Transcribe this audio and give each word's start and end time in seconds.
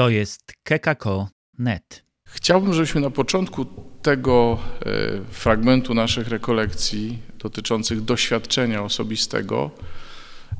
To 0.00 0.08
jest 0.08 0.52
kekako.net. 0.62 2.04
Chciałbym, 2.24 2.74
żebyśmy 2.74 3.00
na 3.00 3.10
początku 3.10 3.66
tego 4.02 4.58
e, 4.86 5.24
fragmentu 5.30 5.94
naszych 5.94 6.28
rekolekcji 6.28 7.18
dotyczących 7.38 8.04
doświadczenia 8.04 8.82
osobistego 8.82 9.70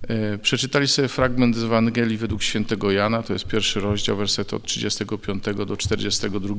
e, 0.09 0.39
przeczytali 0.39 0.89
sobie 0.89 1.09
fragment 1.09 1.57
z 1.57 1.65
Ewangelii 1.65 2.17
według 2.17 2.43
świętego 2.43 2.91
Jana, 2.91 3.23
to 3.23 3.33
jest 3.33 3.47
pierwszy 3.47 3.81
rozdział, 3.81 4.17
wersety 4.17 4.57
od 4.57 4.63
35 4.63 5.45
do 5.67 5.77
42. 5.77 6.55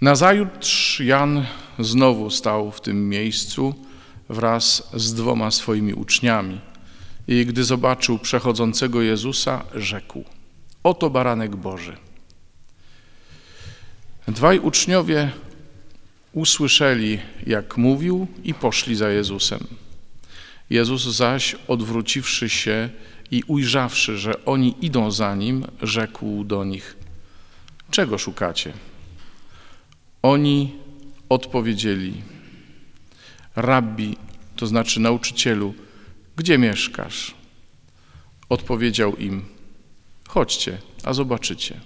Nazajutrz 0.00 1.00
Jan 1.00 1.46
znowu 1.78 2.30
stał 2.30 2.70
w 2.70 2.80
tym 2.80 3.08
miejscu 3.08 3.74
wraz 4.28 4.90
z 4.94 5.14
dwoma 5.14 5.50
swoimi 5.50 5.94
uczniami. 5.94 6.60
I 7.28 7.46
gdy 7.46 7.64
zobaczył 7.64 8.18
przechodzącego 8.18 9.02
Jezusa, 9.02 9.64
rzekł: 9.74 10.24
Oto 10.82 11.10
baranek 11.10 11.56
Boży. 11.56 11.96
Dwaj 14.28 14.58
uczniowie 14.58 15.30
usłyszeli, 16.32 17.18
jak 17.46 17.76
mówił, 17.76 18.26
i 18.44 18.54
poszli 18.54 18.96
za 18.96 19.10
Jezusem. 19.10 19.66
Jezus 20.70 21.02
zaś, 21.02 21.56
odwróciwszy 21.68 22.48
się 22.48 22.90
i 23.30 23.42
ujrzawszy, 23.46 24.18
że 24.18 24.44
oni 24.44 24.74
idą 24.80 25.10
za 25.10 25.34
nim, 25.34 25.66
rzekł 25.82 26.44
do 26.44 26.64
nich: 26.64 26.96
Czego 27.90 28.18
szukacie? 28.18 28.72
Oni 30.22 30.72
odpowiedzieli: 31.28 32.22
Rabbi, 33.56 34.16
to 34.56 34.66
znaczy 34.66 35.00
nauczycielu, 35.00 35.74
gdzie 36.36 36.58
mieszkasz? 36.58 37.34
Odpowiedział 38.48 39.16
im: 39.16 39.44
Chodźcie, 40.28 40.78
a 41.04 41.12
zobaczycie. 41.12 41.80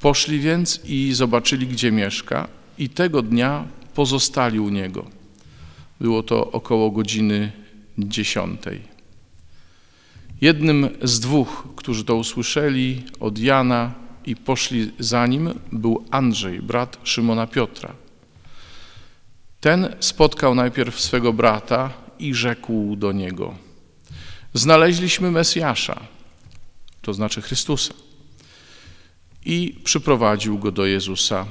Poszli 0.00 0.40
więc 0.40 0.80
i 0.84 1.14
zobaczyli, 1.14 1.66
gdzie 1.66 1.92
mieszka, 1.92 2.48
i 2.78 2.88
tego 2.88 3.22
dnia 3.22 3.66
pozostali 3.94 4.60
u 4.60 4.68
niego. 4.68 5.06
Było 6.00 6.22
to 6.22 6.50
około 6.50 6.90
godziny 6.90 7.52
dziesiątej. 7.98 8.80
Jednym 10.40 10.88
z 11.02 11.20
dwóch, 11.20 11.68
którzy 11.76 12.04
to 12.04 12.16
usłyszeli 12.16 13.04
od 13.20 13.38
Jana 13.38 13.94
i 14.26 14.36
poszli 14.36 14.92
za 14.98 15.26
nim, 15.26 15.54
był 15.72 16.04
Andrzej, 16.10 16.62
brat 16.62 16.98
Szymona 17.02 17.46
Piotra. 17.46 17.94
Ten 19.60 19.96
spotkał 20.00 20.54
najpierw 20.54 21.00
swego 21.00 21.32
brata 21.32 22.03
i 22.18 22.34
rzekł 22.34 22.96
do 22.96 23.12
niego: 23.12 23.54
Znaleźliśmy 24.54 25.30
Mesjasza, 25.30 26.00
to 27.02 27.14
znaczy 27.14 27.42
Chrystusa. 27.42 27.94
I 29.44 29.80
przyprowadził 29.84 30.58
go 30.58 30.72
do 30.72 30.86
Jezusa. 30.86 31.46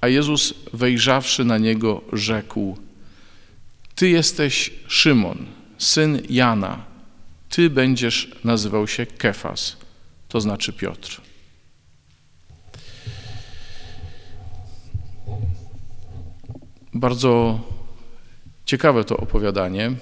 A 0.00 0.08
Jezus, 0.08 0.54
wejrzawszy 0.72 1.44
na 1.44 1.58
niego, 1.58 2.00
rzekł: 2.12 2.78
Ty 3.94 4.08
jesteś 4.08 4.70
Szymon, 4.88 5.46
syn 5.78 6.22
Jana. 6.30 6.84
Ty 7.48 7.70
będziesz 7.70 8.30
nazywał 8.44 8.88
się 8.88 9.06
Kefas, 9.06 9.76
to 10.28 10.40
znaczy 10.40 10.72
Piotr. 10.72 11.20
Bardzo 16.94 17.60
ciekawe 18.70 19.04
to 19.04 19.16
opowiadanie, 19.16 19.92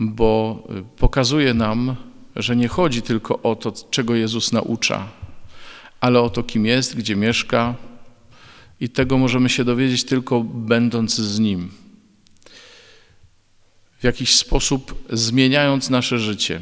bo 0.00 0.62
pokazuje 0.96 1.54
nam, 1.54 1.96
że 2.36 2.56
nie 2.56 2.68
chodzi 2.68 3.02
tylko 3.02 3.42
o 3.42 3.56
to, 3.56 3.72
czego 3.90 4.14
Jezus 4.14 4.52
naucza, 4.52 5.08
ale 6.00 6.20
o 6.20 6.30
to, 6.30 6.42
kim 6.42 6.66
jest, 6.66 6.96
gdzie 6.96 7.16
mieszka, 7.16 7.74
i 8.80 8.88
tego 8.88 9.18
możemy 9.18 9.48
się 9.48 9.64
dowiedzieć 9.64 10.04
tylko 10.04 10.40
będąc 10.42 11.14
z 11.14 11.38
Nim. 11.38 11.70
W 13.98 14.04
jakiś 14.04 14.34
sposób 14.34 15.04
zmieniając 15.10 15.90
nasze 15.90 16.18
życie. 16.18 16.60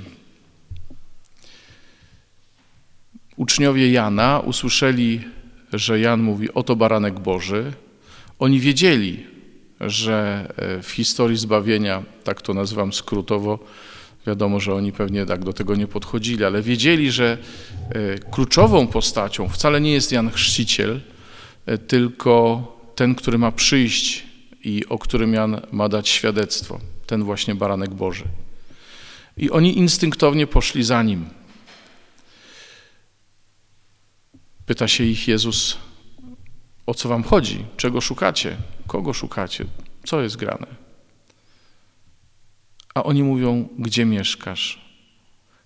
Uczniowie 3.37 3.93
Jana 3.93 4.41
usłyszeli, 4.41 5.21
że 5.73 6.01
Jan 6.01 6.23
mówi: 6.23 6.55
Oto 6.55 6.77
baranek 6.77 7.21
Boży. 7.21 7.73
Oni 8.39 8.61
wiedzieli, 8.61 9.36
że 9.81 10.49
e, 10.57 10.83
w 10.83 10.91
historii 10.91 11.39
zbawienia, 11.39 12.03
tak 12.25 12.43
to 12.43 12.55
nazywam 12.55 12.93
skrótowo, 12.93 13.59
wiadomo, 14.27 14.61
że 14.61 14.75
oni 14.75 14.93
pewnie 14.93 15.27
tak 15.27 15.45
do 15.45 15.53
tego 15.53 15.77
nie 15.77 15.87
podchodzili, 15.87 16.45
ale 16.45 16.63
wiedzieli, 16.63 17.13
że 17.13 17.39
e, 17.89 18.19
kluczową 18.19 18.87
postacią 18.87 19.49
wcale 19.49 19.81
nie 19.81 19.93
jest 19.93 20.13
Jan 20.13 20.31
Chrzciciel, 20.31 21.01
e, 21.67 21.79
tylko 21.79 22.63
ten, 22.95 23.15
który 23.15 23.39
ma 23.39 23.53
przyjść 23.53 24.27
i 24.65 24.87
o 24.89 24.99
którym 24.99 25.35
Jan 25.35 25.61
ma 25.73 25.89
dać 25.89 26.09
świadectwo, 26.09 26.81
ten 27.07 27.25
właśnie 27.25 27.55
baranek 27.55 27.95
Boży. 27.95 28.25
I 29.37 29.51
oni 29.51 29.79
instynktownie 29.79 30.47
poszli 30.47 30.85
za 30.85 31.03
nim. 31.03 31.29
Pyta 34.67 34.89
się 34.89 35.05
ich 35.05 35.29
Jezus, 35.29 35.79
o 36.87 36.95
co 36.95 37.09
wam 37.09 37.23
chodzi? 37.23 37.65
Czego 37.77 38.01
szukacie? 38.01 38.57
Kogo 38.87 39.13
szukacie? 39.13 39.65
Co 40.05 40.23
jest 40.23 40.37
grane? 40.37 40.67
A 42.95 43.03
oni 43.03 43.23
mówią, 43.23 43.69
gdzie 43.79 44.05
mieszkasz? 44.05 44.87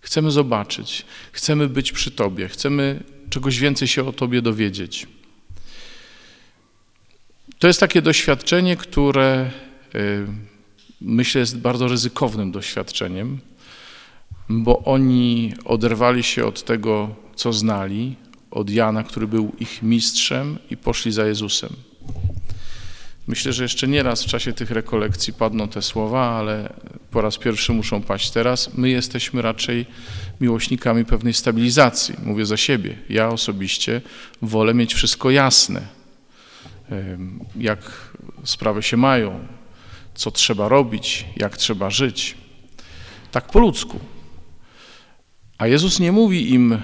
Chcemy 0.00 0.30
zobaczyć, 0.30 1.04
chcemy 1.32 1.68
być 1.68 1.92
przy 1.92 2.10
Tobie, 2.10 2.48
chcemy 2.48 3.04
czegoś 3.30 3.58
więcej 3.58 3.88
się 3.88 4.08
o 4.08 4.12
Tobie 4.12 4.42
dowiedzieć. 4.42 5.06
To 7.58 7.66
jest 7.66 7.80
takie 7.80 8.02
doświadczenie, 8.02 8.76
które 8.76 9.50
y, 9.94 10.26
myślę 11.00 11.40
jest 11.40 11.58
bardzo 11.58 11.88
ryzykownym 11.88 12.52
doświadczeniem, 12.52 13.38
bo 14.48 14.78
oni 14.78 15.54
oderwali 15.64 16.22
się 16.22 16.46
od 16.46 16.64
tego, 16.64 17.14
co 17.34 17.52
znali, 17.52 18.16
od 18.50 18.70
Jana, 18.70 19.02
który 19.02 19.26
był 19.26 19.52
ich 19.60 19.82
mistrzem 19.82 20.58
i 20.70 20.76
poszli 20.76 21.12
za 21.12 21.26
Jezusem. 21.26 21.70
Myślę, 23.26 23.52
że 23.52 23.62
jeszcze 23.62 23.88
nie 23.88 24.02
raz 24.02 24.24
w 24.24 24.26
czasie 24.26 24.52
tych 24.52 24.70
rekolekcji 24.70 25.32
padną 25.32 25.68
te 25.68 25.82
słowa, 25.82 26.28
ale 26.28 26.72
po 27.10 27.20
raz 27.20 27.38
pierwszy 27.38 27.72
muszą 27.72 28.02
paść 28.02 28.30
teraz. 28.30 28.74
My 28.74 28.88
jesteśmy 28.88 29.42
raczej 29.42 29.86
miłośnikami 30.40 31.04
pewnej 31.04 31.34
stabilizacji. 31.34 32.14
Mówię 32.24 32.46
za 32.46 32.56
siebie. 32.56 32.98
Ja 33.08 33.28
osobiście 33.28 34.00
wolę 34.42 34.74
mieć 34.74 34.94
wszystko 34.94 35.30
jasne. 35.30 35.80
Jak 37.56 38.10
sprawy 38.44 38.82
się 38.82 38.96
mają, 38.96 39.46
co 40.14 40.30
trzeba 40.30 40.68
robić, 40.68 41.26
jak 41.36 41.56
trzeba 41.56 41.90
żyć. 41.90 42.36
Tak 43.32 43.46
po 43.46 43.58
ludzku. 43.58 44.00
A 45.58 45.66
Jezus 45.66 46.00
nie 46.00 46.12
mówi 46.12 46.54
im, 46.54 46.78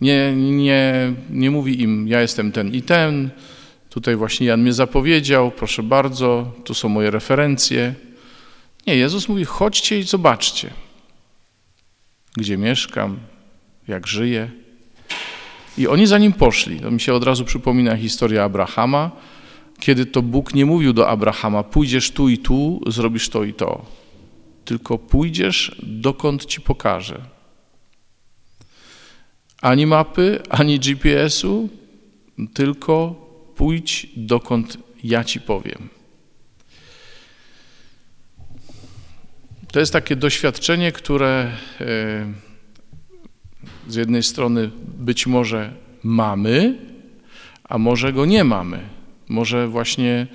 nie, 0.00 0.32
nie, 0.36 1.12
nie 1.30 1.50
mówi 1.50 1.82
im, 1.82 2.08
ja 2.08 2.20
jestem 2.20 2.52
ten 2.52 2.74
i 2.74 2.82
ten, 2.82 3.30
tutaj 3.90 4.16
właśnie 4.16 4.46
Jan 4.46 4.62
mnie 4.62 4.72
zapowiedział, 4.72 5.50
proszę 5.50 5.82
bardzo, 5.82 6.52
tu 6.64 6.74
są 6.74 6.88
moje 6.88 7.10
referencje. 7.10 7.94
Nie, 8.86 8.96
Jezus 8.96 9.28
mówi, 9.28 9.44
chodźcie 9.44 9.98
i 9.98 10.02
zobaczcie, 10.02 10.70
gdzie 12.36 12.58
mieszkam, 12.58 13.18
jak 13.88 14.06
żyję. 14.06 14.50
I 15.78 15.88
oni 15.88 16.06
za 16.06 16.18
nim 16.18 16.32
poszli. 16.32 16.80
To 16.80 16.90
mi 16.90 17.00
się 17.00 17.14
od 17.14 17.24
razu 17.24 17.44
przypomina 17.44 17.96
historia 17.96 18.44
Abrahama, 18.44 19.10
kiedy 19.80 20.06
to 20.06 20.22
Bóg 20.22 20.54
nie 20.54 20.66
mówił 20.66 20.92
do 20.92 21.08
Abrahama, 21.08 21.62
pójdziesz 21.62 22.10
tu 22.10 22.28
i 22.28 22.38
tu, 22.38 22.80
zrobisz 22.86 23.28
to 23.28 23.44
i 23.44 23.54
to, 23.54 23.84
tylko 24.64 24.98
pójdziesz 24.98 25.76
dokąd 25.82 26.44
ci 26.44 26.60
pokażę. 26.60 27.20
Ani 29.60 29.86
mapy, 29.86 30.38
ani 30.48 30.78
GPS-u, 30.78 31.68
tylko 32.54 33.14
pójdź 33.56 34.06
dokąd 34.16 34.78
ja 35.04 35.24
ci 35.24 35.40
powiem. 35.40 35.88
To 39.72 39.80
jest 39.80 39.92
takie 39.92 40.16
doświadczenie, 40.16 40.92
które 40.92 41.52
e, 41.80 42.32
z 43.88 43.94
jednej 43.94 44.22
strony 44.22 44.70
być 44.98 45.26
może 45.26 45.72
mamy, 46.02 46.78
a 47.64 47.78
może 47.78 48.12
go 48.12 48.26
nie 48.26 48.44
mamy. 48.44 48.80
Może 49.28 49.68
właśnie 49.68 50.26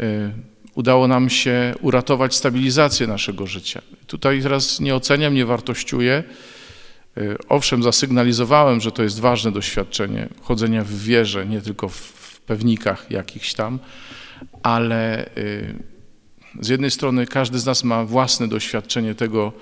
e, 0.00 0.32
udało 0.74 1.08
nam 1.08 1.30
się 1.30 1.74
uratować 1.80 2.34
stabilizację 2.34 3.06
naszego 3.06 3.46
życia. 3.46 3.82
Tutaj 4.06 4.42
teraz 4.42 4.80
nie 4.80 4.94
oceniam, 4.94 5.34
nie 5.34 5.46
wartościuję. 5.46 6.24
E, 7.16 7.36
owszem, 7.48 7.82
zasygnalizowałem, 7.82 8.80
że 8.80 8.92
to 8.92 9.02
jest 9.02 9.20
ważne 9.20 9.52
doświadczenie 9.52 10.28
chodzenia 10.42 10.84
w 10.84 10.92
wierze, 10.92 11.46
nie 11.46 11.60
tylko 11.60 11.88
w 11.88 12.40
pewnikach 12.46 13.10
jakichś 13.10 13.54
tam, 13.54 13.78
ale 14.62 15.30
z 16.60 16.68
jednej 16.68 16.90
strony 16.90 17.26
każdy 17.26 17.58
z 17.58 17.66
nas 17.66 17.84
ma 17.84 18.04
własne 18.04 18.48
doświadczenie 18.48 19.14
tego, 19.14 19.52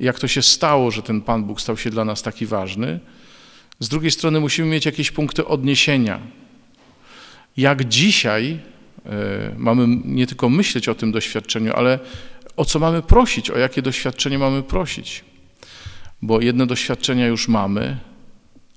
jak 0.00 0.18
to 0.18 0.28
się 0.28 0.42
stało, 0.42 0.90
że 0.90 1.02
ten 1.02 1.20
Pan 1.20 1.44
Bóg 1.44 1.60
stał 1.60 1.76
się 1.76 1.90
dla 1.90 2.04
nas 2.04 2.22
taki 2.22 2.46
ważny. 2.46 3.00
Z 3.80 3.88
drugiej 3.88 4.10
strony 4.10 4.40
musimy 4.40 4.68
mieć 4.68 4.86
jakieś 4.86 5.10
punkty 5.10 5.46
odniesienia. 5.46 6.20
Jak 7.56 7.84
dzisiaj 7.84 8.58
e, 9.06 9.54
mamy 9.56 9.86
nie 10.04 10.26
tylko 10.26 10.48
myśleć 10.48 10.88
o 10.88 10.94
tym 10.94 11.12
doświadczeniu, 11.12 11.72
ale 11.72 11.98
o 12.56 12.64
co 12.64 12.78
mamy 12.78 13.02
prosić, 13.02 13.50
o 13.50 13.58
jakie 13.58 13.82
doświadczenie 13.82 14.38
mamy 14.38 14.62
prosić. 14.62 15.24
Bo 16.22 16.40
jedne 16.40 16.66
doświadczenia 16.66 17.26
już 17.26 17.48
mamy, 17.48 17.96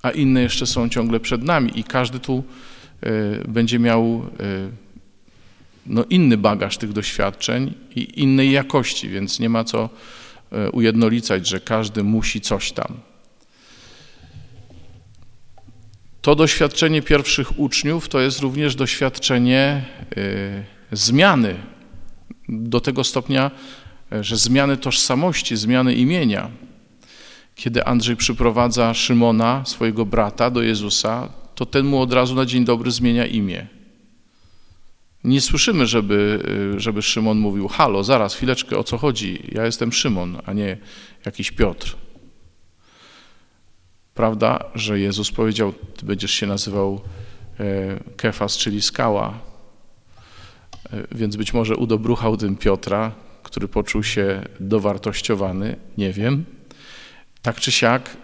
a 0.02 0.12
inne 0.12 0.42
jeszcze 0.42 0.66
są 0.66 0.90
ciągle 0.90 1.20
przed 1.20 1.44
nami 1.44 1.80
i 1.80 1.84
każdy 1.84 2.20
tu 2.20 2.44
e, 3.02 3.12
będzie 3.48 3.80
miał 3.80 4.26
e, 4.40 4.70
no, 5.86 6.06
inny 6.10 6.38
bagaż 6.38 6.78
tych 6.78 6.94
doświadczeń 6.94 7.74
i 7.96 8.22
innej 8.22 8.52
jakości, 8.52 9.10
więc 9.10 9.40
nie 9.40 9.50
ma 9.50 9.64
co 9.64 9.90
e, 10.52 10.72
ujednolicać, 10.72 11.48
że 11.48 11.60
każdy 11.60 12.04
musi 12.04 12.42
coś 12.42 12.72
tam. 12.72 12.98
To 16.22 16.36
doświadczenie 16.36 17.02
pierwszych 17.02 17.60
uczniów 17.60 18.10
to 18.10 18.20
jest 18.20 18.40
również 18.40 18.76
doświadczenie 18.76 19.86
zmiany 20.92 21.56
do 22.50 22.82
tego 22.82 23.04
stopnia, 23.04 23.52
że 24.22 24.38
zmiany 24.38 24.78
tożsamości, 24.78 25.58
zmiany 25.58 25.96
imienia. 25.96 26.50
Kiedy 27.62 27.86
Andrzej 27.86 28.16
przyprowadza 28.16 28.94
Szymona, 28.94 29.64
swojego 29.66 30.06
brata, 30.06 30.50
do 30.50 30.62
Jezusa, 30.62 31.30
to 31.56 31.66
ten 31.66 31.86
mu 31.86 32.02
od 32.02 32.14
razu 32.14 32.36
na 32.36 32.46
dzień 32.46 32.66
dobry 32.66 32.92
zmienia 32.92 33.26
imię. 33.26 33.68
Nie 35.24 35.42
słyszymy, 35.42 35.88
żeby, 35.88 36.44
żeby 36.78 37.02
Szymon 37.02 37.38
mówił: 37.40 37.68
Halo, 37.68 38.04
zaraz, 38.04 38.36
chwileczkę, 38.36 38.78
o 38.78 38.84
co 38.84 38.98
chodzi? 38.98 39.44
Ja 39.52 39.66
jestem 39.66 39.92
Szymon, 39.92 40.38
a 40.46 40.54
nie 40.54 40.78
jakiś 41.26 41.52
Piotr. 41.52 41.96
Prawda, 44.14 44.64
że 44.76 45.00
Jezus 45.00 45.32
powiedział: 45.32 45.74
Ty 45.98 46.06
będziesz 46.06 46.32
się 46.32 46.48
nazywał 46.48 47.02
e, 47.60 48.00
Kefas, 48.18 48.58
czyli 48.58 48.82
skała. 48.82 49.40
E, 50.94 51.04
więc 51.12 51.36
być 51.36 51.54
może 51.54 51.76
udobruchał 51.76 52.38
tym 52.38 52.56
Piotra, 52.56 53.12
który 53.44 53.68
poczuł 53.68 54.04
się 54.04 54.42
dowartościowany, 54.60 55.76
nie 55.98 56.14
wiem. 56.14 56.46
Tak 57.42 57.60
czy 57.60 57.72
siak, 57.72 58.18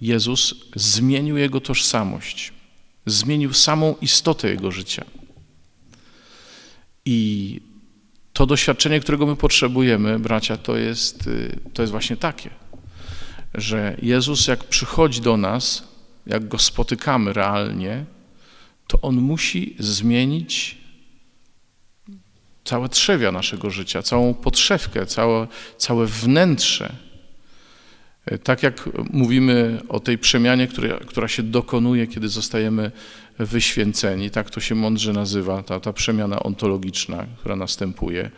Jezus 0.00 0.54
zmienił 0.76 1.36
jego 1.36 1.60
tożsamość, 1.60 2.52
zmienił 3.06 3.52
samą 3.52 3.94
istotę 4.00 4.48
jego 4.48 4.70
życia. 4.70 5.04
I 7.04 7.60
to 8.32 8.46
doświadczenie, 8.46 9.00
którego 9.00 9.26
my 9.26 9.36
potrzebujemy, 9.36 10.18
bracia, 10.18 10.56
to 10.56 10.76
jest, 10.76 11.26
y, 11.26 11.60
to 11.74 11.82
jest 11.82 11.90
właśnie 11.90 12.16
takie, 12.16 12.50
że 13.54 13.96
Jezus, 14.02 14.46
jak 14.46 14.64
przychodzi 14.64 15.20
do 15.20 15.36
nas, 15.36 15.88
jak 16.26 16.48
go 16.48 16.58
spotykamy 16.58 17.32
realnie, 17.32 18.04
to 18.86 19.00
on 19.00 19.16
musi 19.16 19.76
zmienić 19.78 20.78
całe 22.64 22.88
trzewia 22.88 23.32
naszego 23.32 23.70
życia, 23.70 24.02
całą 24.02 24.34
podszewkę, 24.34 25.06
całe, 25.06 25.46
całe 25.78 26.06
wnętrze. 26.06 26.96
Tak 28.42 28.62
jak 28.62 28.88
mówimy 29.10 29.80
o 29.88 30.00
tej 30.00 30.18
przemianie, 30.18 30.66
która, 30.66 30.98
która 30.98 31.28
się 31.28 31.42
dokonuje, 31.42 32.06
kiedy 32.06 32.28
zostajemy 32.28 32.90
wyświęceni, 33.38 34.30
tak 34.30 34.50
to 34.50 34.60
się 34.60 34.74
mądrze 34.74 35.12
nazywa, 35.12 35.62
ta, 35.62 35.80
ta 35.80 35.92
przemiana 35.92 36.40
ontologiczna, 36.40 37.26
która 37.38 37.56
następuje. 37.56 38.30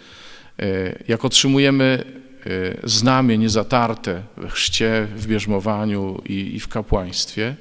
E, 0.59 1.05
jak 1.09 1.25
otrzymujemy 1.25 2.05
e, 2.47 2.88
znamie 2.88 3.38
niezatarte 3.38 4.23
we 4.37 4.49
chrzcie, 4.49 5.09
w 5.17 5.27
bierzmowaniu 5.27 6.23
i, 6.29 6.55
i 6.55 6.61
w 6.61 6.69
kapłaństwie, 6.69 7.56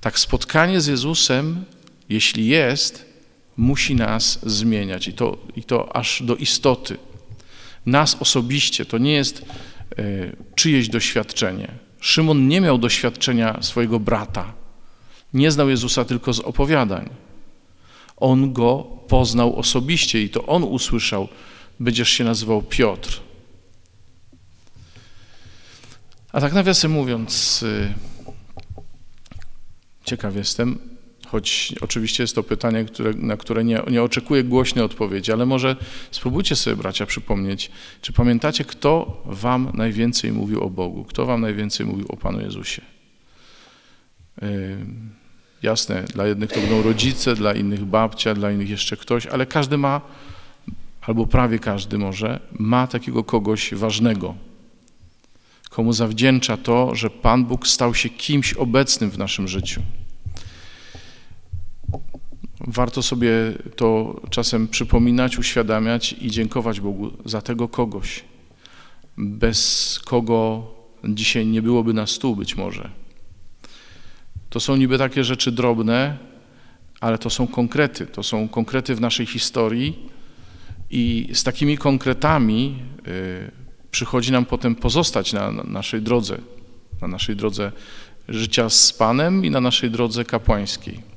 tak 0.00 0.18
spotkanie 0.18 0.80
z 0.80 0.86
Jezusem, 0.86 1.64
jeśli 2.08 2.46
jest, 2.46 3.12
musi 3.56 3.94
nas 3.94 4.38
zmieniać 4.42 5.08
i 5.08 5.12
to, 5.12 5.38
i 5.56 5.64
to 5.64 5.96
aż 5.96 6.22
do 6.22 6.36
istoty. 6.36 6.96
Nas 7.86 8.16
osobiście, 8.20 8.84
to 8.84 8.98
nie 8.98 9.12
jest 9.12 9.42
e, 9.42 9.44
czyjeś 10.54 10.88
doświadczenie. 10.88 11.68
Szymon 12.00 12.48
nie 12.48 12.60
miał 12.60 12.78
doświadczenia 12.78 13.62
swojego 13.62 14.00
brata, 14.00 14.52
nie 15.34 15.50
znał 15.50 15.68
Jezusa 15.68 16.04
tylko 16.04 16.32
z 16.32 16.40
opowiadań. 16.40 17.10
On 18.16 18.52
go 18.52 18.84
poznał 19.08 19.56
osobiście 19.56 20.22
i 20.22 20.30
to 20.30 20.46
on 20.46 20.64
usłyszał, 20.64 21.28
będziesz 21.80 22.10
się 22.10 22.24
nazywał 22.24 22.62
Piotr. 22.62 23.20
A 26.32 26.40
tak 26.40 26.52
nawiasem 26.52 26.90
mówiąc, 26.90 27.62
y, 27.62 27.94
ciekaw 30.04 30.36
jestem, 30.36 30.78
choć 31.32 31.74
oczywiście 31.80 32.22
jest 32.22 32.34
to 32.34 32.42
pytanie, 32.42 32.84
które, 32.84 33.12
na 33.14 33.36
które 33.36 33.64
nie, 33.64 33.82
nie 33.90 34.02
oczekuję 34.02 34.44
głośnej 34.44 34.84
odpowiedzi, 34.84 35.32
ale 35.32 35.46
może 35.46 35.76
spróbujcie 36.10 36.56
sobie, 36.56 36.76
bracia, 36.76 37.06
przypomnieć, 37.06 37.70
czy 38.02 38.12
pamiętacie, 38.12 38.64
kto 38.64 39.22
wam 39.24 39.72
najwięcej 39.74 40.32
mówił 40.32 40.60
o 40.60 40.70
Bogu, 40.70 41.04
kto 41.04 41.26
wam 41.26 41.40
najwięcej 41.40 41.86
mówił 41.86 42.06
o 42.08 42.16
Panu 42.16 42.40
Jezusie? 42.40 42.82
Jasne, 45.62 46.02
dla 46.02 46.26
jednych 46.26 46.52
to 46.52 46.60
będą 46.60 46.82
rodzice, 46.82 47.34
dla 47.34 47.54
innych 47.54 47.84
babcia, 47.84 48.34
dla 48.34 48.50
innych 48.50 48.70
jeszcze 48.70 48.96
ktoś, 48.96 49.26
ale 49.26 49.46
każdy 49.46 49.78
ma, 49.78 50.00
albo 51.00 51.26
prawie 51.26 51.58
każdy 51.58 51.98
może, 51.98 52.40
ma 52.58 52.86
takiego 52.86 53.24
kogoś 53.24 53.74
ważnego, 53.74 54.34
komu 55.70 55.92
zawdzięcza 55.92 56.56
to, 56.56 56.94
że 56.94 57.10
Pan 57.10 57.44
Bóg 57.44 57.66
stał 57.66 57.94
się 57.94 58.08
kimś 58.08 58.52
obecnym 58.52 59.10
w 59.10 59.18
naszym 59.18 59.48
życiu. 59.48 59.82
Warto 62.66 63.02
sobie 63.02 63.30
to 63.76 64.20
czasem 64.30 64.68
przypominać, 64.68 65.38
uświadamiać 65.38 66.12
i 66.20 66.30
dziękować 66.30 66.80
Bogu 66.80 67.10
za 67.24 67.42
tego 67.42 67.68
kogoś, 67.68 68.24
bez 69.16 70.00
kogo 70.04 70.66
dzisiaj 71.04 71.46
nie 71.46 71.62
byłoby 71.62 71.92
na 71.92 72.06
stół 72.06 72.36
być 72.36 72.56
może. 72.56 72.90
To 74.50 74.60
są 74.60 74.76
niby 74.76 74.98
takie 74.98 75.24
rzeczy 75.24 75.52
drobne, 75.52 76.18
ale 77.00 77.18
to 77.18 77.30
są 77.30 77.46
konkrety. 77.46 78.06
To 78.06 78.22
są 78.22 78.48
konkrety 78.48 78.94
w 78.94 79.00
naszej 79.00 79.26
historii 79.26 80.08
i 80.90 81.28
z 81.32 81.44
takimi 81.44 81.78
konkretami 81.78 82.78
y, 83.08 83.50
przychodzi 83.90 84.32
nam 84.32 84.44
potem 84.44 84.74
pozostać 84.74 85.32
na, 85.32 85.50
na 85.50 85.62
naszej 85.62 86.02
drodze, 86.02 86.38
na 87.00 87.08
naszej 87.08 87.36
drodze 87.36 87.72
życia 88.28 88.70
z 88.70 88.92
Panem 88.92 89.44
i 89.44 89.50
na 89.50 89.60
naszej 89.60 89.90
drodze 89.90 90.24
kapłańskiej. 90.24 91.11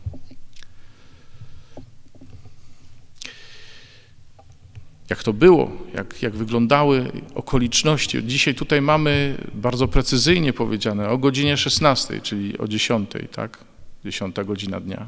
Jak 5.10 5.24
to 5.24 5.34
było, 5.34 5.72
jak, 5.94 6.22
jak 6.22 6.36
wyglądały 6.36 7.12
okoliczności. 7.36 8.24
Dzisiaj 8.24 8.56
tutaj 8.56 8.82
mamy 8.82 9.38
bardzo 9.54 9.88
precyzyjnie 9.88 10.54
powiedziane 10.54 11.10
o 11.10 11.18
godzinie 11.18 11.58
16, 11.58 12.22
czyli 12.22 12.58
o 12.58 12.68
10, 12.68 13.12
tak? 13.32 13.64
10 14.06 14.36
godzina 14.46 14.80
dnia. 14.80 15.08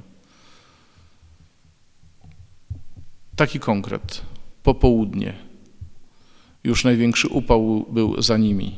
Taki 3.36 3.60
konkret. 3.60 4.22
Popołudnie. 4.64 5.34
Już 6.64 6.84
największy 6.84 7.28
upał 7.28 7.86
był 7.90 8.22
za 8.22 8.38
nimi. 8.38 8.78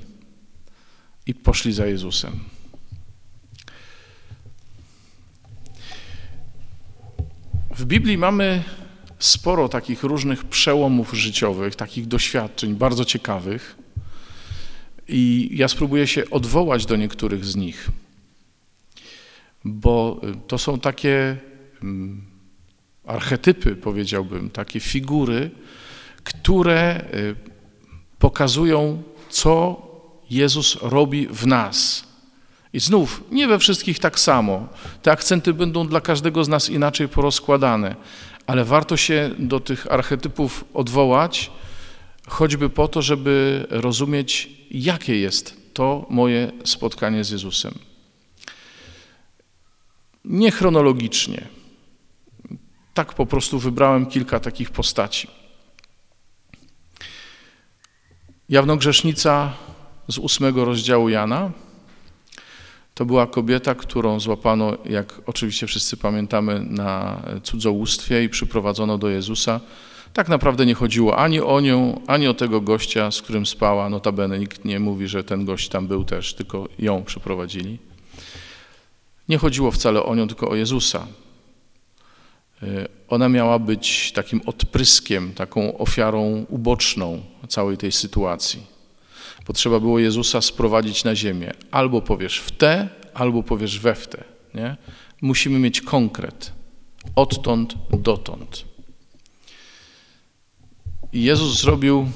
I 1.26 1.34
poszli 1.34 1.74
za 1.74 1.86
Jezusem. 1.86 2.40
W 7.78 7.86
Biblii 7.86 8.18
mamy 8.18 8.64
sporo 9.20 9.70
takich 9.70 10.04
różnych 10.04 10.44
przełomów 10.44 11.14
życiowych, 11.14 11.76
takich 11.76 12.08
doświadczeń 12.08 12.76
bardzo 12.76 13.06
ciekawych. 13.06 13.76
I 15.08 15.50
ja 15.52 15.68
spróbuję 15.68 16.08
się 16.08 16.30
odwołać 16.30 16.86
do 16.86 16.96
niektórych 16.96 17.46
z 17.46 17.56
nich, 17.56 17.90
bo 19.66 20.22
to 20.48 20.58
są 20.58 20.80
takie 20.80 21.38
mm, 21.84 22.22
archetypy, 23.06 23.76
powiedziałbym, 23.76 24.50
takie 24.50 24.80
figury, 24.80 25.52
które 26.24 27.06
y, 27.14 27.36
pokazują, 28.20 29.04
co 29.30 29.82
Jezus 30.30 30.78
robi 30.82 31.28
w 31.28 31.48
nas. 31.48 32.09
I 32.74 32.80
znów, 32.80 33.24
nie 33.32 33.48
we 33.48 33.60
wszystkich 33.60 34.00
tak 34.00 34.20
samo. 34.20 34.68
Te 35.02 35.12
akcenty 35.12 35.54
będą 35.54 35.88
dla 35.88 36.02
każdego 36.02 36.44
z 36.44 36.48
nas 36.48 36.70
inaczej 36.70 37.08
porozkładane, 37.08 37.96
ale 38.48 38.66
warto 38.66 38.98
się 38.98 39.32
do 39.40 39.60
tych 39.60 39.92
archetypów 39.92 40.66
odwołać, 40.74 41.52
choćby 42.28 42.70
po 42.70 42.88
to, 42.88 43.02
żeby 43.02 43.66
rozumieć, 43.70 44.50
jakie 44.72 45.20
jest 45.20 45.74
to 45.74 46.06
moje 46.10 46.52
spotkanie 46.64 47.24
z 47.24 47.30
Jezusem. 47.30 47.74
Nie 50.26 50.52
chronologicznie. 50.52 51.48
Tak 52.94 53.14
po 53.14 53.26
prostu 53.26 53.60
wybrałem 53.60 54.06
kilka 54.06 54.40
takich 54.40 54.72
postaci. 54.72 55.28
Jawnogrzesznica 58.50 59.54
z 60.08 60.18
ósmego 60.18 60.66
rozdziału 60.66 61.10
Jana. 61.10 61.52
To 63.00 63.06
była 63.06 63.28
kobieta, 63.28 63.76
którą 63.76 64.20
złapano, 64.20 64.78
jak 64.86 65.22
oczywiście 65.26 65.68
wszyscy 65.68 65.98
pamiętamy, 65.98 66.60
na 66.60 67.22
cudzołóstwie 67.44 68.24
i 68.24 68.30
przyprowadzono 68.30 68.98
do 68.98 69.10
Jezusa. 69.10 69.60
Tak 70.14 70.30
naprawdę 70.30 70.66
nie 70.66 70.74
chodziło 70.74 71.18
ani 71.18 71.42
o 71.42 71.60
nią, 71.60 72.02
ani 72.08 72.28
o 72.28 72.34
tego 72.34 72.62
gościa, 72.62 73.12
z 73.12 73.22
którym 73.22 73.46
spała. 73.46 73.90
Notabene 73.90 74.40
nikt 74.40 74.66
nie 74.66 74.80
mówi, 74.80 75.08
że 75.08 75.24
ten 75.24 75.46
gość 75.46 75.70
tam 75.70 75.88
był 75.88 76.04
też, 76.04 76.34
tylko 76.34 76.68
ją 76.80 77.04
przyprowadzili. 77.04 77.80
Nie 79.30 79.38
chodziło 79.38 79.72
wcale 79.72 80.04
o 80.04 80.16
nią, 80.16 80.28
tylko 80.28 80.50
o 80.50 80.56
Jezusa. 80.56 81.08
Ona 83.10 83.30
miała 83.30 83.60
być 83.60 84.12
takim 84.12 84.42
odpryskiem, 84.46 85.34
taką 85.34 85.78
ofiarą 85.78 86.46
uboczną 86.50 87.22
całej 87.48 87.78
tej 87.78 87.92
sytuacji. 87.92 88.79
Potrzeba 89.50 89.80
było 89.80 90.00
Jezusa 90.00 90.42
sprowadzić 90.42 91.04
na 91.04 91.16
ziemię. 91.16 91.52
Albo 91.72 92.02
powiesz 92.02 92.40
w 92.40 92.52
te, 92.52 92.90
albo 93.14 93.44
powiesz 93.44 93.80
we 93.80 93.96
w 93.96 94.08
te. 94.08 94.24
Nie? 94.54 94.78
Musimy 95.22 95.60
mieć 95.60 95.82
konkret. 95.82 96.54
Odtąd 97.16 97.76
dotąd. 98.00 98.66
I 101.14 101.24
Jezus 101.24 101.62
zrobił, 101.62 102.08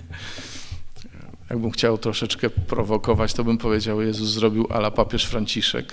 jakbym 1.50 1.70
chciał 1.70 1.98
troszeczkę 1.98 2.50
prowokować, 2.50 3.34
to 3.34 3.44
bym 3.44 3.58
powiedział, 3.58 4.02
Jezus 4.02 4.28
zrobił 4.28 4.66
ala 4.70 4.90
papież 4.90 5.24
Franciszek 5.24 5.92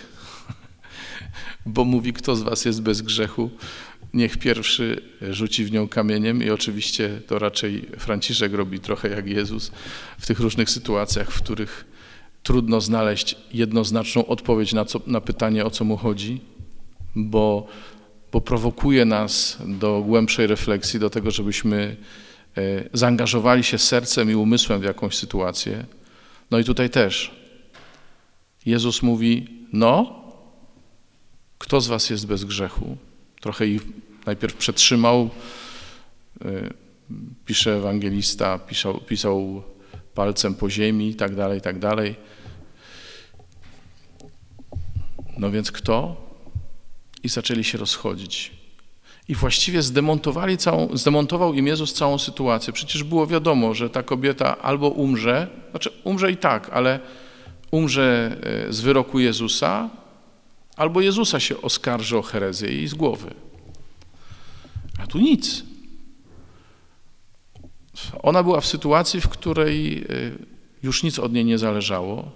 bo 1.65 1.86
mówi, 1.86 2.13
kto 2.13 2.36
z 2.36 2.41
was 2.41 2.65
jest 2.65 2.82
bez 2.82 3.01
grzechu, 3.01 3.50
niech 4.17 4.38
pierwszy 4.38 5.01
rzuci 5.21 5.65
w 5.65 5.71
nią 5.71 5.88
kamieniem 5.88 6.43
i 6.43 6.50
oczywiście 6.50 7.21
to 7.27 7.39
raczej 7.39 7.81
Franciszek 7.97 8.53
robi 8.53 8.79
trochę 8.79 9.09
jak 9.09 9.27
Jezus 9.27 9.71
w 10.19 10.27
tych 10.27 10.39
różnych 10.39 10.69
sytuacjach, 10.69 11.31
w 11.31 11.41
których 11.41 11.86
trudno 12.43 12.81
znaleźć 12.81 13.36
jednoznaczną 13.53 14.25
odpowiedź 14.25 14.74
na, 14.74 14.86
co, 14.86 15.01
na 15.07 15.21
pytanie, 15.21 15.65
o 15.65 15.69
co 15.69 15.86
mu 15.86 15.97
chodzi, 15.97 16.41
bo, 17.15 17.67
bo 18.31 18.41
prowokuje 18.41 19.05
nas 19.05 19.57
do 19.67 20.01
głębszej 20.01 20.47
refleksji, 20.47 21.00
do 21.00 21.09
tego, 21.09 21.31
żebyśmy 21.31 21.97
e, 22.57 22.62
zaangażowali 22.93 23.63
się 23.63 23.77
sercem 23.77 24.31
i 24.31 24.36
umysłem 24.36 24.81
w 24.81 24.83
jakąś 24.83 25.15
sytuację. 25.15 25.86
No 26.51 26.59
i 26.59 26.63
tutaj 26.63 26.89
też 26.89 27.36
Jezus 28.65 29.01
mówi, 29.01 29.47
no, 29.74 30.21
kto 31.57 31.81
z 31.81 31.88
was 31.88 32.09
jest 32.09 32.27
bez 32.27 32.43
grzechu? 32.43 32.97
Trochę 33.41 33.67
ich 33.67 33.81
najpierw 34.27 34.55
przetrzymał, 34.55 35.29
y, 36.46 36.74
pisze 37.46 37.75
ewangelista, 37.75 38.60
pisał, 38.60 39.00
pisał 39.00 39.63
palcem 40.13 40.55
po 40.55 40.69
ziemi 40.69 41.10
i 41.10 41.15
tak 41.15 41.36
dalej, 41.36 41.57
i 41.57 41.62
tak 41.62 41.79
dalej. 41.79 42.15
No 45.38 45.51
więc 45.51 45.72
kto? 45.72 46.15
I 47.24 47.29
zaczęli 47.29 47.63
się 47.63 47.77
rozchodzić. 47.77 48.51
I 49.27 49.36
właściwie 49.36 49.81
zdemontowali 49.81 50.57
całą, 50.57 50.98
zdemontował 50.98 51.53
im 51.53 51.67
Jezus 51.67 51.93
całą 51.93 52.17
sytuację. 52.17 52.74
Przecież 52.74 53.03
było 53.03 53.27
wiadomo, 53.27 53.74
że 53.74 53.89
ta 53.89 54.03
kobieta 54.03 54.57
albo 54.57 54.89
umrze, 54.89 55.48
znaczy 55.72 55.91
umrze 56.03 56.31
i 56.31 56.38
tak, 56.38 56.69
ale 56.69 57.00
umrze 57.72 58.38
y, 58.69 58.74
z 58.74 58.81
wyroku 58.81 59.19
Jezusa, 59.19 59.89
Albo 60.77 61.01
Jezusa 61.01 61.39
się 61.39 61.62
oskarży 61.62 62.17
o 62.17 62.22
herezję 62.22 62.84
i 62.84 62.88
z 62.88 62.93
głowy. 62.93 63.34
A 64.97 65.07
tu 65.07 65.19
nic. 65.19 65.63
Ona 68.23 68.43
była 68.43 68.61
w 68.61 68.65
sytuacji, 68.65 69.21
w 69.21 69.29
której 69.29 70.03
y, 70.11 70.37
już 70.83 71.03
nic 71.03 71.19
od 71.19 71.33
niej 71.33 71.45
nie 71.45 71.57
zależało 71.57 72.31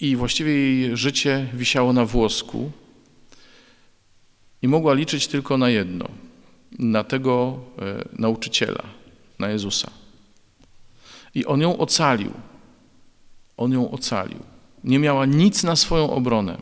i 0.00 0.16
właściwie 0.16 0.52
jej 0.52 0.96
życie 0.96 1.46
wisiało 1.54 1.92
na 1.92 2.04
włosku 2.04 2.70
i 4.62 4.68
mogła 4.68 4.94
liczyć 4.94 5.26
tylko 5.26 5.58
na 5.58 5.70
jedno, 5.70 6.08
na 6.78 7.04
tego 7.04 7.60
y, 8.12 8.18
nauczyciela, 8.18 8.84
na 9.38 9.48
Jezusa. 9.48 9.90
I 11.34 11.46
on 11.46 11.60
ją 11.60 11.78
ocalił. 11.78 12.32
On 13.56 13.72
ją 13.72 13.90
ocalił 13.90 14.40
nie 14.84 14.98
miała 14.98 15.26
nic 15.26 15.62
na 15.62 15.76
swoją 15.76 16.10
obronę. 16.10 16.58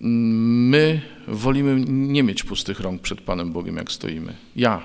My 0.00 1.00
wolimy 1.28 1.84
nie 1.88 2.22
mieć 2.22 2.42
pustych 2.42 2.80
rąk 2.80 3.02
przed 3.02 3.20
Panem 3.20 3.52
Bogiem, 3.52 3.76
jak 3.76 3.92
stoimy. 3.92 4.36
Ja 4.56 4.82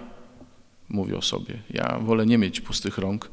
mówię 0.90 1.18
o 1.18 1.22
sobie. 1.22 1.60
Ja 1.70 2.00
wolę 2.00 2.26
nie 2.26 2.38
mieć 2.38 2.62
pustych 2.62 2.98
rąk. 2.98 3.32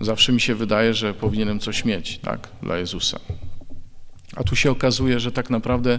Zawsze 0.00 0.32
mi 0.32 0.40
się 0.40 0.54
wydaje, 0.54 0.94
że 0.94 1.14
powinienem 1.14 1.60
coś 1.60 1.84
mieć, 1.84 2.18
tak, 2.18 2.48
dla 2.62 2.78
Jezusa. 2.78 3.20
A 4.36 4.44
tu 4.44 4.56
się 4.56 4.70
okazuje, 4.70 5.20
że 5.20 5.32
tak 5.32 5.50
naprawdę 5.50 5.98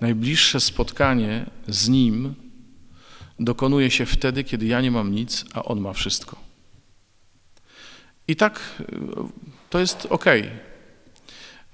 najbliższe 0.00 0.60
spotkanie 0.60 1.46
z 1.68 1.88
Nim 1.88 2.34
dokonuje 3.40 3.90
się 3.90 4.06
wtedy, 4.06 4.44
kiedy 4.44 4.66
ja 4.66 4.80
nie 4.80 4.90
mam 4.90 5.14
nic, 5.14 5.44
a 5.54 5.64
On 5.64 5.80
ma 5.80 5.92
wszystko. 5.92 6.36
I 8.28 8.36
tak 8.36 8.82
to 9.70 9.80
jest 9.80 10.06
ok. 10.10 10.24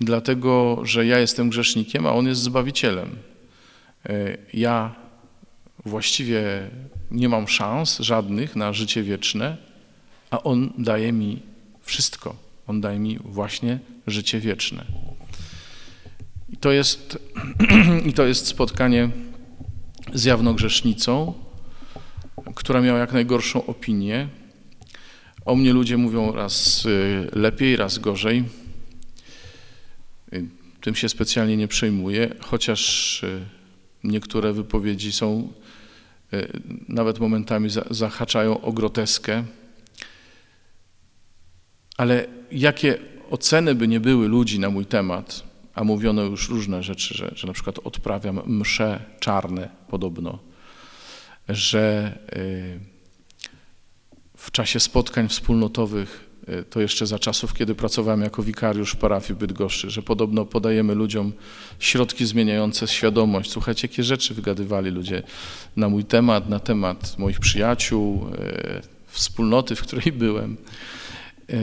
Dlatego, 0.00 0.80
że 0.82 1.06
ja 1.06 1.18
jestem 1.18 1.50
grzesznikiem, 1.50 2.06
a 2.06 2.12
On 2.12 2.26
jest 2.26 2.40
Zbawicielem. 2.40 3.16
E, 4.06 4.36
ja 4.54 4.94
właściwie 5.84 6.70
nie 7.10 7.28
mam 7.28 7.48
szans 7.48 7.98
żadnych 7.98 8.56
na 8.56 8.72
życie 8.72 9.02
wieczne, 9.02 9.56
a 10.30 10.42
On 10.42 10.72
daje 10.78 11.12
mi 11.12 11.42
wszystko. 11.82 12.36
On 12.66 12.80
daje 12.80 12.98
mi 12.98 13.18
właśnie 13.24 13.78
życie 14.06 14.40
wieczne. 14.40 14.84
I 16.48 16.56
to 16.56 16.72
jest, 16.72 17.18
i 18.08 18.12
to 18.12 18.26
jest 18.26 18.46
spotkanie 18.46 19.10
z 20.14 20.24
jawną 20.24 20.54
grzesznicą, 20.54 21.34
która 22.54 22.80
miała 22.80 22.98
jak 22.98 23.12
najgorszą 23.12 23.66
opinię, 23.66 24.28
o 25.44 25.56
mnie 25.56 25.72
ludzie 25.72 25.96
mówią 25.96 26.32
raz 26.32 26.86
y, 26.86 27.28
lepiej, 27.32 27.76
raz 27.76 27.98
gorzej. 27.98 28.44
Tym 30.80 30.94
się 30.94 31.08
specjalnie 31.08 31.56
nie 31.56 31.68
przejmuję, 31.68 32.34
chociaż 32.40 33.22
y, 33.22 33.46
niektóre 34.04 34.52
wypowiedzi 34.52 35.12
są, 35.12 35.52
nawet 36.88 37.18
momentami 37.18 37.68
zahaczają 37.90 38.60
o 38.60 38.72
groteskę. 38.72 39.44
Ale 41.96 42.26
jakie 42.52 42.98
oceny 43.30 43.74
by 43.74 43.88
nie 43.88 44.00
były 44.00 44.28
ludzi 44.28 44.58
na 44.58 44.70
mój 44.70 44.86
temat, 44.86 45.42
a 45.74 45.84
mówiono 45.84 46.22
już 46.22 46.48
różne 46.48 46.82
rzeczy, 46.82 47.14
że, 47.14 47.32
że 47.34 47.46
na 47.46 47.52
przykład 47.52 47.78
odprawiam 47.78 48.40
msze 48.46 49.04
czarne 49.20 49.68
podobno, 49.88 50.38
że 51.48 52.18
w 54.36 54.50
czasie 54.50 54.80
spotkań 54.80 55.28
wspólnotowych, 55.28 56.26
e, 56.26 56.29
to 56.70 56.80
jeszcze 56.80 57.06
za 57.06 57.18
czasów, 57.18 57.54
kiedy 57.54 57.74
pracowałem 57.74 58.22
jako 58.22 58.42
wikariusz 58.42 58.92
w 58.92 58.96
parafii 58.96 59.38
Bydgoszczy, 59.38 59.90
że 59.90 60.02
podobno 60.02 60.44
podajemy 60.46 60.94
ludziom 60.94 61.32
środki 61.78 62.26
zmieniające 62.26 62.88
świadomość. 62.88 63.50
Słuchajcie, 63.50 63.88
jakie 63.88 64.04
rzeczy 64.04 64.34
wygadywali 64.34 64.90
ludzie 64.90 65.22
na 65.76 65.88
mój 65.88 66.04
temat, 66.04 66.48
na 66.48 66.60
temat 66.60 67.18
moich 67.18 67.40
przyjaciół, 67.40 68.26
e, 68.38 68.82
wspólnoty, 69.06 69.76
w 69.76 69.82
której 69.82 70.12
byłem. 70.12 70.56
E, 71.50 71.56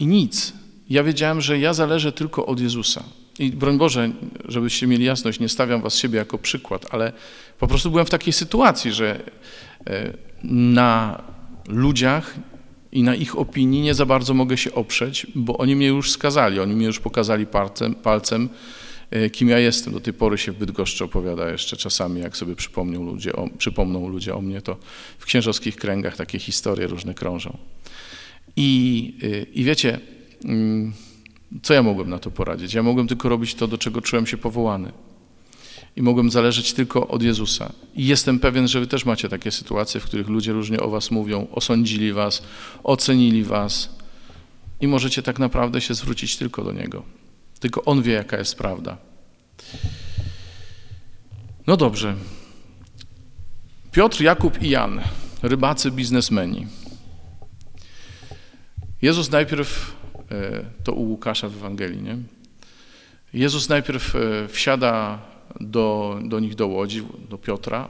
I 0.00 0.06
nic. 0.06 0.52
Ja 0.90 1.02
wiedziałem, 1.02 1.40
że 1.40 1.58
ja 1.58 1.74
zależę 1.74 2.12
tylko 2.12 2.46
od 2.46 2.60
Jezusa. 2.60 3.04
I 3.38 3.50
broń 3.50 3.78
Boże, 3.78 4.10
żebyście 4.48 4.86
mieli 4.86 5.04
jasność, 5.04 5.40
nie 5.40 5.48
stawiam 5.48 5.82
was 5.82 5.96
siebie 5.96 6.18
jako 6.18 6.38
przykład, 6.38 6.86
ale 6.90 7.12
po 7.58 7.66
prostu 7.66 7.90
byłem 7.90 8.06
w 8.06 8.10
takiej 8.10 8.32
sytuacji, 8.32 8.92
że 8.92 9.20
na 10.42 11.22
ludziach 11.68 12.34
i 12.92 13.02
na 13.02 13.14
ich 13.14 13.38
opinii 13.38 13.80
nie 13.80 13.94
za 13.94 14.06
bardzo 14.06 14.34
mogę 14.34 14.56
się 14.56 14.74
oprzeć, 14.74 15.26
bo 15.34 15.58
oni 15.58 15.76
mnie 15.76 15.86
już 15.86 16.10
skazali, 16.10 16.60
oni 16.60 16.74
mnie 16.74 16.86
już 16.86 17.00
pokazali 17.00 17.46
palcem, 17.46 17.94
palcem 17.94 18.48
e, 19.10 19.30
kim 19.30 19.48
ja 19.48 19.58
jestem. 19.58 19.92
Do 19.92 20.00
tej 20.00 20.12
pory 20.12 20.38
się 20.38 20.52
w 20.52 20.58
Bydgoszczy 20.58 21.04
opowiada 21.04 21.50
jeszcze 21.50 21.76
czasami, 21.76 22.20
jak 22.20 22.36
sobie 22.36 22.56
przypomnią 22.56 23.04
ludzie 23.04 23.32
o, 23.32 23.48
przypomną 23.58 24.08
ludzie 24.08 24.34
o 24.34 24.40
mnie, 24.40 24.62
to 24.62 24.76
w 25.18 25.24
księżowskich 25.24 25.76
kręgach 25.76 26.16
takie 26.16 26.38
historie 26.38 26.86
różne 26.86 27.14
krążą. 27.14 27.58
I, 28.56 29.14
e, 29.22 29.42
i 29.42 29.64
wiecie, 29.64 30.00
mm, 30.44 30.92
co 31.62 31.74
ja 31.74 31.82
mogłem 31.82 32.10
na 32.10 32.18
to 32.18 32.30
poradzić? 32.30 32.74
Ja 32.74 32.82
mogłem 32.82 33.08
tylko 33.08 33.28
robić 33.28 33.54
to, 33.54 33.68
do 33.68 33.78
czego 33.78 34.00
czułem 34.00 34.26
się 34.26 34.36
powołany 34.36 34.92
i 35.96 36.02
mogłem 36.02 36.30
zależeć 36.30 36.72
tylko 36.72 37.08
od 37.08 37.22
Jezusa. 37.22 37.72
I 37.96 38.06
jestem 38.06 38.40
pewien, 38.40 38.68
że 38.68 38.80
wy 38.80 38.86
też 38.86 39.04
macie 39.04 39.28
takie 39.28 39.50
sytuacje, 39.50 40.00
w 40.00 40.04
których 40.04 40.28
ludzie 40.28 40.52
różnie 40.52 40.80
o 40.80 40.90
was 40.90 41.10
mówią, 41.10 41.46
osądzili 41.52 42.12
was, 42.12 42.42
ocenili 42.84 43.44
was 43.44 43.98
i 44.80 44.88
możecie 44.88 45.22
tak 45.22 45.38
naprawdę 45.38 45.80
się 45.80 45.94
zwrócić 45.94 46.36
tylko 46.36 46.64
do 46.64 46.72
Niego. 46.72 47.02
Tylko 47.60 47.84
On 47.84 48.02
wie, 48.02 48.12
jaka 48.12 48.38
jest 48.38 48.58
prawda. 48.58 48.96
No 51.66 51.76
dobrze. 51.76 52.14
Piotr, 53.92 54.22
Jakub 54.22 54.62
i 54.62 54.70
Jan. 54.70 55.00
rybacy 55.42 55.90
biznesmeni. 55.90 56.66
Jezus 59.02 59.30
najpierw, 59.30 59.96
e, 60.30 60.64
to 60.84 60.92
u 60.92 61.02
Łukasza 61.02 61.48
w 61.48 61.56
Ewangelii, 61.56 62.02
nie? 62.02 62.16
Jezus 63.32 63.68
najpierw 63.68 64.16
e, 64.16 64.48
wsiada 64.48 65.18
do, 65.60 66.18
do 66.24 66.40
nich 66.40 66.54
do 66.54 66.66
łodzi, 66.66 67.02
do 67.30 67.38
Piotra, 67.38 67.88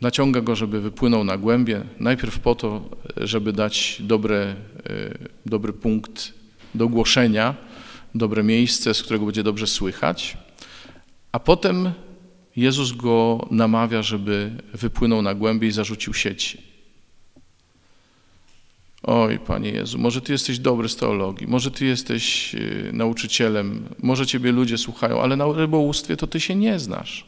naciąga 0.00 0.40
go, 0.40 0.56
żeby 0.56 0.80
wypłynął 0.80 1.24
na 1.24 1.38
głębie, 1.38 1.82
najpierw 2.00 2.38
po 2.38 2.54
to, 2.54 2.90
żeby 3.16 3.52
dać 3.52 4.02
dobre, 4.04 4.36
e, 4.36 4.54
dobry 5.46 5.72
punkt 5.72 6.34
do 6.74 6.88
głoszenia, 6.88 7.54
dobre 8.14 8.42
miejsce, 8.42 8.94
z 8.94 9.02
którego 9.02 9.24
będzie 9.24 9.42
dobrze 9.42 9.66
słychać, 9.66 10.36
a 11.32 11.38
potem 11.38 11.92
Jezus 12.56 12.92
go 12.92 13.46
namawia, 13.50 14.02
żeby 14.02 14.50
wypłynął 14.74 15.22
na 15.22 15.34
głębie 15.34 15.68
i 15.68 15.72
zarzucił 15.72 16.14
sieci. 16.14 16.75
Oj, 19.06 19.38
Panie 19.38 19.70
Jezu, 19.70 19.98
może 19.98 20.20
Ty 20.20 20.32
jesteś 20.32 20.58
dobry 20.58 20.88
z 20.88 20.96
teologii, 20.96 21.46
może 21.46 21.70
Ty 21.70 21.84
jesteś 21.84 22.54
y, 22.54 22.90
nauczycielem, 22.92 23.88
może 24.02 24.26
Ciebie 24.26 24.52
ludzie 24.52 24.78
słuchają, 24.78 25.22
ale 25.22 25.36
na 25.36 25.52
rybołówstwie 25.52 26.16
to 26.16 26.26
Ty 26.26 26.40
się 26.40 26.54
nie 26.54 26.78
znasz. 26.78 27.26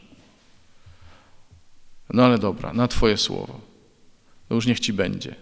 No 2.09 2.25
ale 2.25 2.37
dobra, 2.37 2.73
na 2.73 2.87
Twoje 2.87 3.17
słowo. 3.17 3.61
To 4.49 4.55
już 4.55 4.65
niech 4.65 4.79
Ci 4.79 4.93
będzie. 4.93 5.35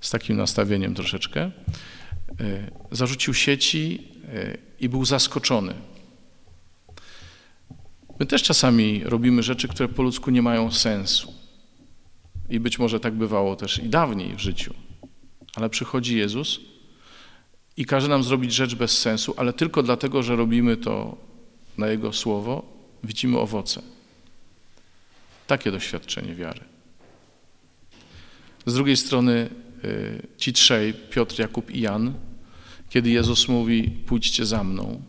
Z 0.00 0.10
takim 0.10 0.36
nastawieniem 0.36 0.94
troszeczkę. 0.94 1.50
Y, 2.40 2.70
zarzucił 2.90 3.34
sieci 3.34 4.08
y, 4.34 4.58
i 4.80 4.88
był 4.88 5.04
zaskoczony. 5.04 5.74
My 8.20 8.26
też 8.26 8.42
czasami 8.42 9.04
robimy 9.04 9.42
rzeczy, 9.42 9.68
które 9.68 9.88
po 9.88 10.02
ludzku 10.02 10.30
nie 10.30 10.42
mają 10.42 10.72
sensu. 10.72 11.34
I 12.50 12.60
być 12.60 12.78
może 12.78 13.00
tak 13.00 13.14
bywało 13.14 13.56
też 13.56 13.78
i 13.78 13.88
dawniej 13.88 14.36
w 14.36 14.40
życiu. 14.40 14.74
Ale 15.54 15.70
przychodzi 15.70 16.16
Jezus 16.16 16.60
i 17.76 17.84
każe 17.84 18.08
nam 18.08 18.22
zrobić 18.22 18.54
rzecz 18.54 18.74
bez 18.74 18.98
sensu, 18.98 19.34
ale 19.36 19.52
tylko 19.52 19.82
dlatego, 19.82 20.22
że 20.22 20.36
robimy 20.36 20.76
to 20.76 21.16
na 21.78 21.88
Jego 21.88 22.12
słowo, 22.12 22.66
widzimy 23.04 23.38
owoce. 23.38 23.82
Takie 25.46 25.72
doświadczenie 25.72 26.34
wiary. 26.34 26.60
Z 28.66 28.74
drugiej 28.74 28.96
strony 28.96 29.50
y, 29.84 30.26
ci 30.36 30.52
trzej, 30.52 30.94
Piotr, 30.94 31.38
Jakub 31.38 31.70
i 31.70 31.80
Jan, 31.80 32.14
kiedy 32.90 33.10
Jezus 33.10 33.48
mówi, 33.48 33.90
pójdźcie 34.06 34.46
za 34.46 34.64
mną, 34.64 35.02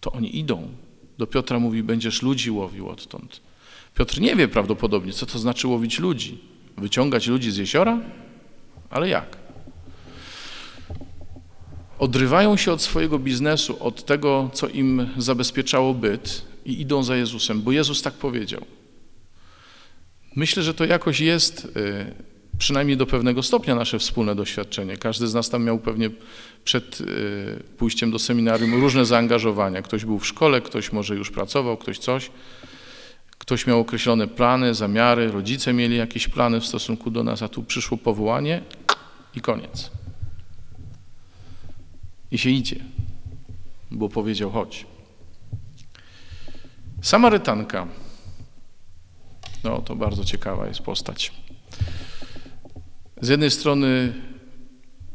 to 0.00 0.12
oni 0.12 0.38
idą. 0.38 0.68
Do 1.18 1.26
Piotra 1.26 1.58
mówi, 1.58 1.82
będziesz 1.82 2.22
ludzi 2.22 2.50
łowił 2.50 2.88
odtąd. 2.88 3.40
Piotr 3.94 4.20
nie 4.20 4.36
wie 4.36 4.48
prawdopodobnie, 4.48 5.12
co 5.12 5.26
to 5.26 5.38
znaczy 5.38 5.68
łowić 5.68 5.98
ludzi. 5.98 6.38
Wyciągać 6.76 7.26
ludzi 7.26 7.50
z 7.50 7.56
jeziora? 7.56 8.00
Ale 8.94 9.08
jak? 9.08 9.36
Odrywają 11.98 12.56
się 12.56 12.72
od 12.72 12.82
swojego 12.82 13.18
biznesu, 13.18 13.84
od 13.84 14.04
tego, 14.04 14.50
co 14.52 14.68
im 14.68 15.08
zabezpieczało 15.16 15.94
byt 15.94 16.44
i 16.64 16.80
idą 16.80 17.02
za 17.02 17.16
Jezusem, 17.16 17.62
bo 17.62 17.72
Jezus 17.72 18.02
tak 18.02 18.14
powiedział. 18.14 18.64
Myślę, 20.36 20.62
że 20.62 20.74
to 20.74 20.84
jakoś 20.84 21.20
jest 21.20 21.64
y, 21.64 22.14
przynajmniej 22.58 22.96
do 22.96 23.06
pewnego 23.06 23.42
stopnia 23.42 23.74
nasze 23.74 23.98
wspólne 23.98 24.34
doświadczenie. 24.34 24.96
Każdy 24.96 25.26
z 25.26 25.34
nas 25.34 25.50
tam 25.50 25.64
miał 25.64 25.78
pewnie 25.78 26.10
przed 26.64 27.00
y, 27.00 27.04
pójściem 27.78 28.10
do 28.10 28.18
seminarium 28.18 28.74
różne 28.74 29.04
zaangażowania. 29.04 29.82
Ktoś 29.82 30.04
był 30.04 30.18
w 30.18 30.26
szkole, 30.26 30.60
ktoś 30.60 30.92
może 30.92 31.14
już 31.14 31.30
pracował, 31.30 31.76
ktoś 31.76 31.98
coś. 31.98 32.30
Ktoś 33.38 33.66
miał 33.66 33.80
określone 33.80 34.26
plany, 34.28 34.74
zamiary, 34.74 35.30
rodzice 35.30 35.72
mieli 35.72 35.96
jakieś 35.96 36.28
plany 36.28 36.60
w 36.60 36.66
stosunku 36.66 37.10
do 37.10 37.22
nas, 37.22 37.42
a 37.42 37.48
tu 37.48 37.62
przyszło 37.62 37.98
powołanie 37.98 38.62
i 39.34 39.40
koniec. 39.40 39.90
I 42.30 42.38
się 42.38 42.50
idzie, 42.50 42.76
bo 43.90 44.08
powiedział 44.08 44.50
chodź. 44.50 44.86
Samarytanka. 47.02 47.86
No, 49.64 49.80
to 49.80 49.96
bardzo 49.96 50.24
ciekawa 50.24 50.66
jest 50.66 50.80
postać. 50.80 51.32
Z 53.20 53.28
jednej 53.28 53.50
strony, 53.50 54.12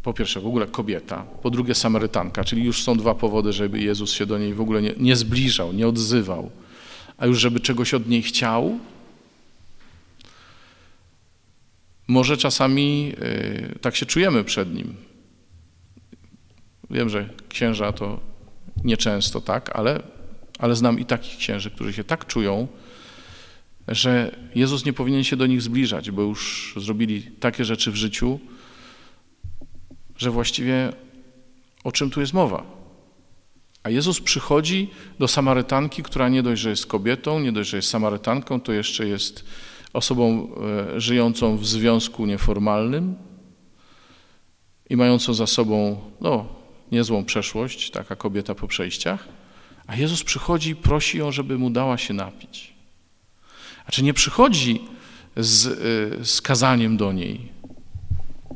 po 0.03 0.13
pierwsze, 0.13 0.39
w 0.39 0.47
ogóle 0.47 0.67
kobieta, 0.67 1.23
po 1.41 1.49
drugie, 1.49 1.75
Samarytanka, 1.75 2.43
czyli 2.43 2.63
już 2.63 2.83
są 2.83 2.97
dwa 2.97 3.15
powody, 3.15 3.53
żeby 3.53 3.79
Jezus 3.79 4.11
się 4.11 4.25
do 4.25 4.37
niej 4.37 4.53
w 4.53 4.61
ogóle 4.61 4.81
nie, 4.81 4.93
nie 4.97 5.15
zbliżał, 5.15 5.73
nie 5.73 5.87
odzywał 5.87 6.51
a 7.19 7.25
już 7.25 7.39
żeby 7.39 7.59
czegoś 7.59 7.93
od 7.93 8.07
niej 8.07 8.21
chciał. 8.21 8.79
Może 12.07 12.37
czasami 12.37 13.13
y, 13.21 13.79
tak 13.81 13.95
się 13.95 14.05
czujemy 14.05 14.43
przed 14.43 14.73
nim. 14.73 14.95
Wiem, 16.89 17.09
że 17.09 17.29
księża 17.49 17.91
to 17.91 18.19
nieczęsto 18.83 19.41
tak, 19.41 19.75
ale, 19.75 20.03
ale 20.59 20.75
znam 20.75 20.99
i 20.99 21.05
takich 21.05 21.37
księży, 21.37 21.71
którzy 21.71 21.93
się 21.93 22.03
tak 22.03 22.25
czują, 22.27 22.67
że 23.87 24.35
Jezus 24.55 24.85
nie 24.85 24.93
powinien 24.93 25.23
się 25.23 25.35
do 25.35 25.45
nich 25.45 25.61
zbliżać, 25.61 26.11
bo 26.11 26.21
już 26.21 26.73
zrobili 26.77 27.21
takie 27.21 27.65
rzeczy 27.65 27.91
w 27.91 27.95
życiu, 27.95 28.39
że 30.17 30.31
właściwie 30.31 30.93
o 31.83 31.91
czym 31.91 32.09
tu 32.09 32.21
jest 32.21 32.33
mowa? 32.33 32.78
A 33.83 33.89
Jezus 33.89 34.21
przychodzi 34.21 34.89
do 35.19 35.27
Samarytanki, 35.27 36.03
która 36.03 36.29
nie 36.29 36.43
dość, 36.43 36.61
że 36.61 36.69
jest 36.69 36.85
kobietą, 36.85 37.39
nie 37.39 37.51
dość, 37.51 37.69
że 37.69 37.77
jest 37.77 37.89
Samarytanką, 37.89 38.61
to 38.61 38.71
jeszcze 38.71 39.07
jest 39.07 39.45
osobą 39.93 40.49
e, 40.95 41.01
żyjącą 41.01 41.57
w 41.57 41.67
związku 41.67 42.25
nieformalnym 42.25 43.15
i 44.89 44.95
mającą 44.95 45.33
za 45.33 45.47
sobą 45.47 46.01
no, 46.21 46.45
niezłą 46.91 47.25
przeszłość, 47.25 47.91
taka 47.91 48.15
kobieta 48.15 48.55
po 48.55 48.67
przejściach. 48.67 49.27
A 49.87 49.95
Jezus 49.95 50.23
przychodzi 50.23 50.69
i 50.69 50.75
prosi 50.75 51.17
ją, 51.17 51.31
żeby 51.31 51.57
mu 51.57 51.69
dała 51.69 51.97
się 51.97 52.13
napić. 52.13 52.73
A 53.85 53.91
czy 53.91 54.03
nie 54.03 54.13
przychodzi 54.13 54.81
z, 55.37 55.67
e, 55.67 56.25
z 56.25 56.41
kazaniem 56.41 56.97
do 56.97 57.11
niej, 57.11 57.51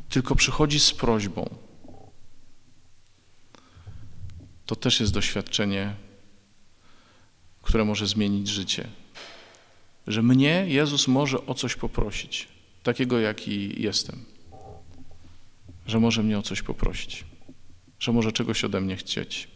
tylko 0.08 0.34
przychodzi 0.34 0.80
z 0.80 0.92
prośbą 0.92 1.63
to 4.66 4.76
też 4.76 5.00
jest 5.00 5.12
doświadczenie, 5.12 5.94
które 7.62 7.84
może 7.84 8.06
zmienić 8.06 8.48
życie. 8.48 8.88
Że 10.06 10.22
mnie 10.22 10.64
Jezus 10.68 11.08
może 11.08 11.46
o 11.46 11.54
coś 11.54 11.76
poprosić, 11.76 12.48
takiego 12.82 13.18
jaki 13.18 13.82
jestem. 13.82 14.24
Że 15.86 16.00
może 16.00 16.22
mnie 16.22 16.38
o 16.38 16.42
coś 16.42 16.62
poprosić, 16.62 17.24
że 17.98 18.12
może 18.12 18.32
czegoś 18.32 18.64
ode 18.64 18.80
mnie 18.80 18.96
chcieć. 18.96 19.48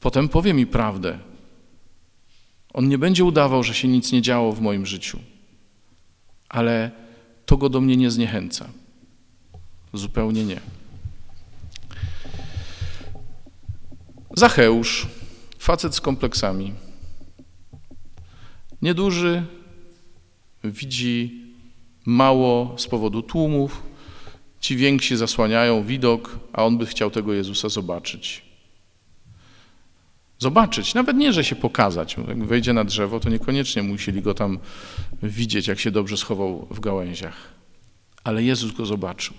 Potem 0.00 0.28
powie 0.28 0.54
mi 0.54 0.66
prawdę. 0.66 1.18
On 2.72 2.88
nie 2.88 2.98
będzie 2.98 3.24
udawał, 3.24 3.62
że 3.62 3.74
się 3.74 3.88
nic 3.88 4.12
nie 4.12 4.22
działo 4.22 4.52
w 4.52 4.60
moim 4.60 4.86
życiu, 4.86 5.18
ale 6.48 6.90
to 7.46 7.56
go 7.56 7.68
do 7.68 7.80
mnie 7.80 7.96
nie 7.96 8.10
zniechęca. 8.10 8.68
Zupełnie 9.92 10.44
nie. 10.44 10.60
Zacheusz, 14.38 15.06
facet 15.58 15.94
z 15.94 16.00
kompleksami. 16.00 16.72
Nieduży, 18.82 19.42
widzi 20.64 21.42
mało 22.06 22.74
z 22.78 22.86
powodu 22.86 23.22
tłumów, 23.22 23.82
ci 24.60 24.76
więksi 24.76 25.16
zasłaniają 25.16 25.84
widok, 25.84 26.38
a 26.52 26.64
on 26.64 26.78
by 26.78 26.86
chciał 26.86 27.10
tego 27.10 27.32
Jezusa 27.32 27.68
zobaczyć. 27.68 28.42
Zobaczyć, 30.38 30.94
nawet 30.94 31.16
nie, 31.16 31.32
że 31.32 31.44
się 31.44 31.56
pokazać. 31.56 32.16
Jak 32.28 32.44
wejdzie 32.44 32.72
na 32.72 32.84
drzewo, 32.84 33.20
to 33.20 33.28
niekoniecznie 33.28 33.82
musieli 33.82 34.22
go 34.22 34.34
tam 34.34 34.58
widzieć, 35.22 35.66
jak 35.66 35.78
się 35.78 35.90
dobrze 35.90 36.16
schował 36.16 36.66
w 36.70 36.80
gałęziach. 36.80 37.36
Ale 38.24 38.42
Jezus 38.42 38.72
go 38.72 38.86
zobaczył. 38.86 39.34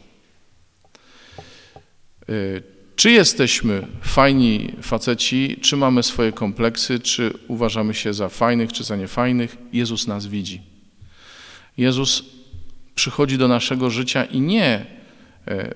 Czy 2.98 3.12
jesteśmy 3.12 3.88
fajni 4.02 4.74
faceci, 4.82 5.58
czy 5.62 5.78
mamy 5.78 6.04
swoje 6.04 6.32
kompleksy, 6.32 7.00
czy 7.00 7.34
uważamy 7.48 7.94
się 7.94 8.14
za 8.14 8.30
fajnych, 8.30 8.74
czy 8.74 8.84
za 8.84 8.96
niefajnych, 8.96 9.58
Jezus 9.74 10.08
nas 10.08 10.28
widzi. 10.28 10.62
Jezus 11.78 12.24
przychodzi 12.96 13.38
do 13.38 13.48
naszego 13.48 13.90
życia 13.90 14.26
i 14.26 14.42
nie 14.42 14.86
e, 15.48 15.74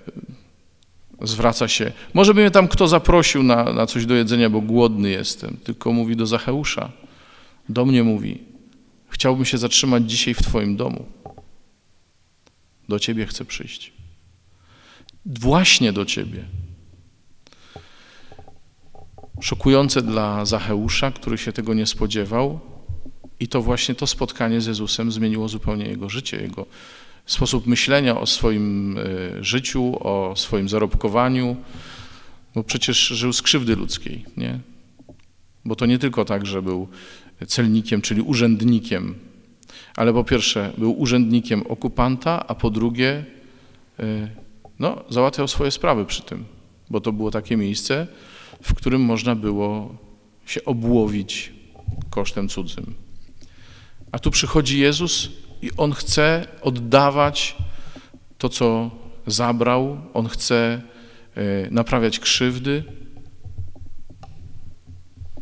zwraca 1.21 1.67
się. 1.67 1.91
Może 2.13 2.33
by 2.33 2.41
mnie 2.41 2.51
tam 2.51 2.67
kto 2.67 2.87
zaprosił 2.87 3.43
na, 3.43 3.73
na 3.73 3.85
coś 3.85 4.05
do 4.05 4.15
jedzenia, 4.15 4.49
bo 4.49 4.61
głodny 4.61 5.09
jestem, 5.09 5.57
tylko 5.63 5.93
mówi 5.93 6.15
do 6.15 6.25
Zacheusza. 6.25 6.91
Do 7.69 7.85
mnie 7.85 8.03
mówi: 8.03 8.39
Chciałbym 9.09 9.45
się 9.45 9.57
zatrzymać 9.57 10.11
dzisiaj 10.11 10.33
w 10.33 10.41
Twoim 10.41 10.75
domu. 10.77 11.05
Do 12.89 12.99
Ciebie 12.99 13.25
chcę 13.25 13.45
przyjść. 13.45 13.93
Właśnie 15.25 15.93
do 15.93 16.05
Ciebie. 16.05 16.45
Szokujące 19.41 20.01
dla 20.01 20.45
Zacheusza, 20.45 21.11
który 21.11 21.37
się 21.37 21.51
tego 21.51 21.73
nie 21.73 21.85
spodziewał 21.85 22.59
I 23.39 23.47
to 23.47 23.61
właśnie 23.61 23.95
to 23.95 24.07
spotkanie 24.07 24.61
z 24.61 24.65
Jezusem 24.65 25.11
zmieniło 25.11 25.47
zupełnie 25.47 25.85
jego 25.85 26.09
życie, 26.09 26.37
jego 26.37 26.65
sposób 27.25 27.67
myślenia 27.67 28.19
o 28.19 28.25
swoim 28.25 28.97
e, 28.97 29.43
życiu, 29.43 30.07
o 30.07 30.35
swoim 30.35 30.69
zarobkowaniu, 30.69 31.57
bo 32.55 32.63
przecież 32.63 32.97
żył 33.07 33.33
z 33.33 33.41
krzywdy 33.41 33.75
ludzkiej, 33.75 34.25
nie? 34.37 34.59
Bo 35.65 35.75
to 35.75 35.85
nie 35.85 35.99
tylko 35.99 36.25
tak, 36.25 36.45
że 36.45 36.61
był 36.61 36.87
celnikiem, 37.47 38.01
czyli 38.01 38.21
urzędnikiem, 38.21 39.15
ale 39.95 40.13
po 40.13 40.23
pierwsze 40.23 40.73
był 40.77 40.99
urzędnikiem 40.99 41.63
okupanta, 41.69 42.47
a 42.47 42.55
po 42.55 42.69
drugie 42.69 43.25
e, 43.99 44.29
no, 44.79 45.03
załatwiał 45.09 45.47
swoje 45.47 45.71
sprawy 45.71 46.05
przy 46.05 46.21
tym, 46.21 46.45
bo 46.89 47.01
to 47.01 47.11
było 47.11 47.31
takie 47.31 47.57
miejsce, 47.57 48.07
w 48.61 48.73
którym 48.73 49.01
można 49.01 49.35
było 49.35 49.95
się 50.45 50.65
obłowić 50.65 51.53
kosztem 52.09 52.49
cudzym. 52.49 52.95
A 54.11 54.19
tu 54.19 54.31
przychodzi 54.31 54.79
Jezus 54.79 55.29
i 55.61 55.71
On 55.77 55.93
chce 55.93 56.47
oddawać 56.61 57.55
to, 58.37 58.49
co 58.49 58.91
zabrał, 59.27 60.01
On 60.13 60.27
chce 60.27 60.81
e, 61.35 61.71
naprawiać 61.71 62.19
krzywdy. 62.19 62.83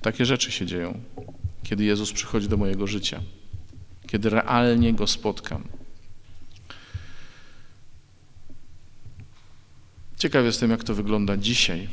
Takie 0.02 0.26
rzeczy 0.26 0.52
się 0.52 0.66
dzieją, 0.66 1.00
kiedy 1.64 1.84
Jezus 1.84 2.12
przychodzi 2.12 2.48
do 2.48 2.58
mojego 2.58 2.88
życia, 2.88 3.22
kiedy 4.08 4.30
realnie 4.30 4.94
Go 4.94 5.08
spotkam. 5.08 5.64
Ciekaw 10.18 10.46
jestem, 10.46 10.72
jak 10.72 10.84
to 10.84 10.94
wygląda 10.94 11.38
dzisiaj. 11.38 11.88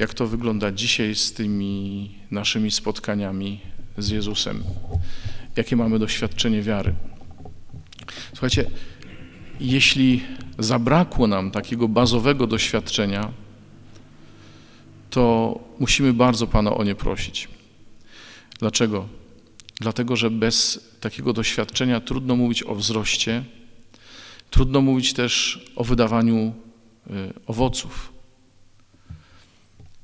Jak 0.00 0.14
to 0.14 0.26
wygląda 0.26 0.72
dzisiaj 0.72 1.14
z 1.14 1.32
tymi 1.32 2.10
naszymi 2.30 2.70
spotkaniami 2.70 3.60
z 3.98 4.08
Jezusem? 4.08 4.62
Jakie 5.56 5.76
mamy 5.76 5.98
doświadczenie 5.98 6.62
wiary? 6.62 6.94
Słuchajcie, 8.32 8.70
jeśli 9.60 10.22
zabrakło 10.58 11.26
nam 11.26 11.50
takiego 11.50 11.88
bazowego 11.88 12.46
doświadczenia, 12.46 13.32
to 15.10 15.58
musimy 15.78 16.12
bardzo 16.12 16.46
Pana 16.46 16.74
o 16.74 16.84
nie 16.84 16.94
prosić. 16.94 17.48
Dlaczego? 18.58 19.08
Dlatego, 19.80 20.16
że 20.16 20.30
bez 20.30 20.88
takiego 21.00 21.32
doświadczenia 21.32 22.00
trudno 22.00 22.36
mówić 22.36 22.62
o 22.62 22.74
wzroście, 22.74 23.44
trudno 24.50 24.80
mówić 24.80 25.12
też 25.12 25.64
o 25.76 25.84
wydawaniu 25.84 26.36
y, 27.06 27.12
owoców, 27.46 28.19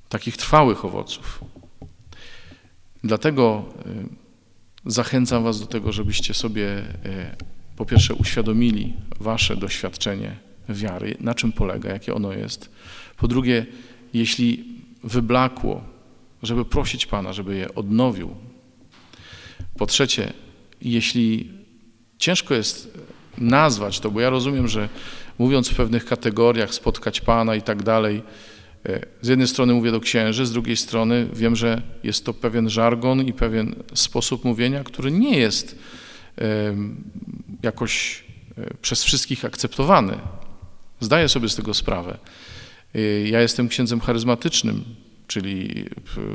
takich 0.09 0.37
trwałych 0.37 0.85
owoców. 0.85 1.45
Dlatego 3.05 3.65
y, 4.87 4.91
zachęcam 4.91 5.45
Was 5.45 5.61
do 5.61 5.67
tego, 5.67 5.93
żebyście 5.93 6.35
sobie 6.35 6.79
y, 6.79 6.85
po 7.77 7.87
pierwsze 7.87 8.15
uświadomili 8.15 8.95
Wasze 9.21 9.57
doświadczenie 9.57 10.37
wiary, 10.69 11.17
na 11.21 11.35
czym 11.35 11.53
polega, 11.53 11.93
jakie 11.93 12.15
ono 12.15 12.33
jest. 12.33 12.71
Po 13.17 13.29
drugie, 13.29 13.67
jeśli 14.15 14.65
wyblakło, 15.05 15.85
żeby 16.43 16.65
prosić 16.65 17.07
Pana, 17.07 17.33
żeby 17.33 17.57
je 17.57 17.75
odnowił. 17.75 18.35
Po 19.79 19.87
trzecie, 19.87 20.33
jeśli 20.83 21.53
ciężko 22.19 22.55
jest 22.55 22.99
nazwać 23.39 24.01
to, 24.01 24.11
bo 24.11 24.21
ja 24.21 24.31
rozumiem, 24.31 24.69
że 24.69 24.89
mówiąc 25.39 25.69
w 25.69 25.75
pewnych 25.75 26.05
kategoriach, 26.05 26.75
spotkać 26.75 27.21
Pana 27.21 27.55
i 27.55 27.63
tak 27.63 27.83
dalej, 27.83 28.23
z 29.23 29.29
jednej 29.29 29.49
strony 29.49 29.75
mówię 29.75 29.91
do 29.91 30.01
księży, 30.01 30.47
z 30.47 30.53
drugiej 30.53 30.77
strony 30.77 31.29
wiem, 31.33 31.57
że 31.57 31.83
jest 32.05 32.25
to 32.25 32.35
pewien 32.35 32.71
żargon 32.71 33.27
i 33.27 33.33
pewien 33.33 33.75
sposób 33.95 34.45
mówienia, 34.45 34.85
który 34.85 35.11
nie 35.11 35.39
jest 35.39 35.79
jakoś 37.63 38.25
e, 38.59 38.75
przez 38.83 39.05
wszystkich 39.05 39.45
akceptowany. 39.45 40.19
Zdaję 41.01 41.29
sobie 41.29 41.49
z 41.49 41.57
tego 41.57 41.75
sprawę. 41.75 42.19
E, 42.95 43.01
ja 43.29 43.41
jestem 43.41 43.69
księdzem 43.69 44.01
charyzmatycznym, 44.01 44.85
czyli 45.27 45.85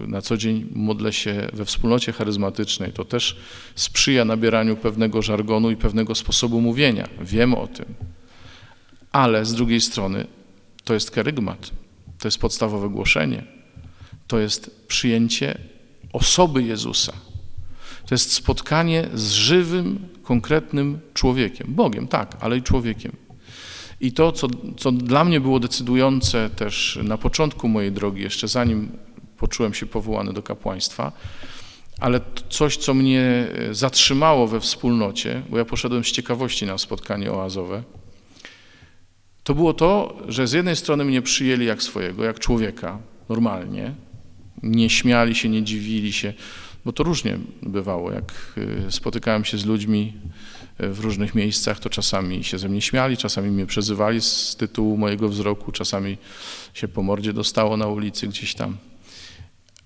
na 0.07 0.21
co 0.21 0.37
dzień 0.37 0.67
modlę 0.75 1.13
się 1.13 1.47
we 1.53 1.65
wspólnocie 1.65 2.11
charyzmatycznej. 2.11 2.91
To 2.93 3.05
też 3.05 3.37
sprzyja 3.75 4.25
nabieraniu 4.25 4.75
pewnego 4.75 5.21
żargonu 5.21 5.71
i 5.71 5.75
pewnego 5.75 6.15
sposobu 6.15 6.61
mówienia. 6.61 7.07
Wiem 7.21 7.53
o 7.53 7.67
tym. 7.67 7.85
Ale 9.11 9.45
z 9.45 9.53
drugiej 9.53 9.81
strony 9.81 10.27
to 10.83 10.93
jest 10.93 11.11
kerygmat, 11.11 11.71
to 12.21 12.27
jest 12.27 12.37
podstawowe 12.37 12.89
głoszenie, 12.89 13.43
to 14.27 14.39
jest 14.39 14.85
przyjęcie 14.87 15.57
osoby 16.13 16.63
Jezusa. 16.63 17.13
To 18.05 18.15
jest 18.15 18.33
spotkanie 18.33 19.07
z 19.13 19.31
żywym, 19.31 20.07
konkretnym 20.23 20.99
człowiekiem, 21.13 21.67
Bogiem, 21.69 22.07
tak, 22.07 22.37
ale 22.39 22.57
i 22.57 22.61
człowiekiem. 22.61 23.11
I 24.01 24.11
to, 24.11 24.31
co, 24.31 24.47
co 24.77 24.91
dla 24.91 25.23
mnie 25.23 25.39
było 25.39 25.59
decydujące 25.59 26.49
też 26.49 26.99
na 27.03 27.17
początku 27.17 27.67
mojej 27.67 27.91
drogi, 27.91 28.21
jeszcze 28.21 28.47
zanim 28.47 28.91
poczułem 29.37 29.73
się 29.73 29.85
powołany 29.85 30.33
do 30.33 30.43
kapłaństwa, 30.43 31.11
ale 31.99 32.21
coś, 32.49 32.77
co 32.77 32.93
mnie 32.93 33.47
e, 33.69 33.73
zatrzymało 33.73 34.47
we 34.47 34.59
wspólnocie, 34.59 35.41
bo 35.49 35.57
ja 35.57 35.65
poszedłem 35.65 36.03
z 36.03 36.11
ciekawości 36.11 36.65
na 36.65 36.77
spotkanie 36.77 37.31
oazowe, 37.31 37.83
to 39.43 39.55
było 39.55 39.73
to, 39.73 40.17
że 40.27 40.47
z 40.47 40.51
jednej 40.51 40.75
strony 40.75 41.05
mnie 41.05 41.21
przyjęli 41.21 41.65
jak 41.65 41.83
swojego, 41.83 42.23
jak 42.23 42.39
człowieka, 42.39 42.99
normalnie, 43.29 43.93
nie 44.63 44.89
śmiali 44.89 45.35
się, 45.35 45.49
nie 45.49 45.63
dziwili 45.63 46.13
się, 46.13 46.33
bo 46.85 46.93
to 46.93 47.03
różnie 47.03 47.37
bywało, 47.61 48.11
jak 48.11 48.33
e, 48.87 48.91
spotykałem 48.91 49.45
się 49.45 49.57
z 49.57 49.65
ludźmi 49.65 50.13
w 50.79 50.99
różnych 50.99 51.35
miejscach, 51.35 51.79
to 51.79 51.89
czasami 51.89 52.43
się 52.43 52.57
ze 52.57 52.69
mnie 52.69 52.81
śmiali, 52.81 53.17
czasami 53.17 53.51
mnie 53.51 53.65
przezywali 53.65 54.21
z 54.21 54.55
tytułu 54.55 54.97
mojego 54.97 55.29
wzroku, 55.29 55.71
czasami 55.71 56.17
się 56.73 56.87
po 56.87 57.03
mordzie 57.03 57.33
dostało 57.33 57.77
na 57.77 57.87
ulicy 57.87 58.27
gdzieś 58.27 58.53
tam. 58.53 58.77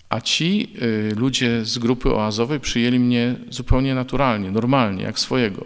A 0.08 0.20
ci 0.20 0.68
y, 0.82 1.14
ludzie 1.16 1.64
z 1.64 1.78
grupy 1.78 2.14
oazowej 2.14 2.60
przyjęli 2.60 2.98
mnie 2.98 3.34
zupełnie 3.50 3.94
naturalnie, 3.94 4.50
normalnie, 4.50 5.02
jak 5.02 5.18
swojego. 5.18 5.64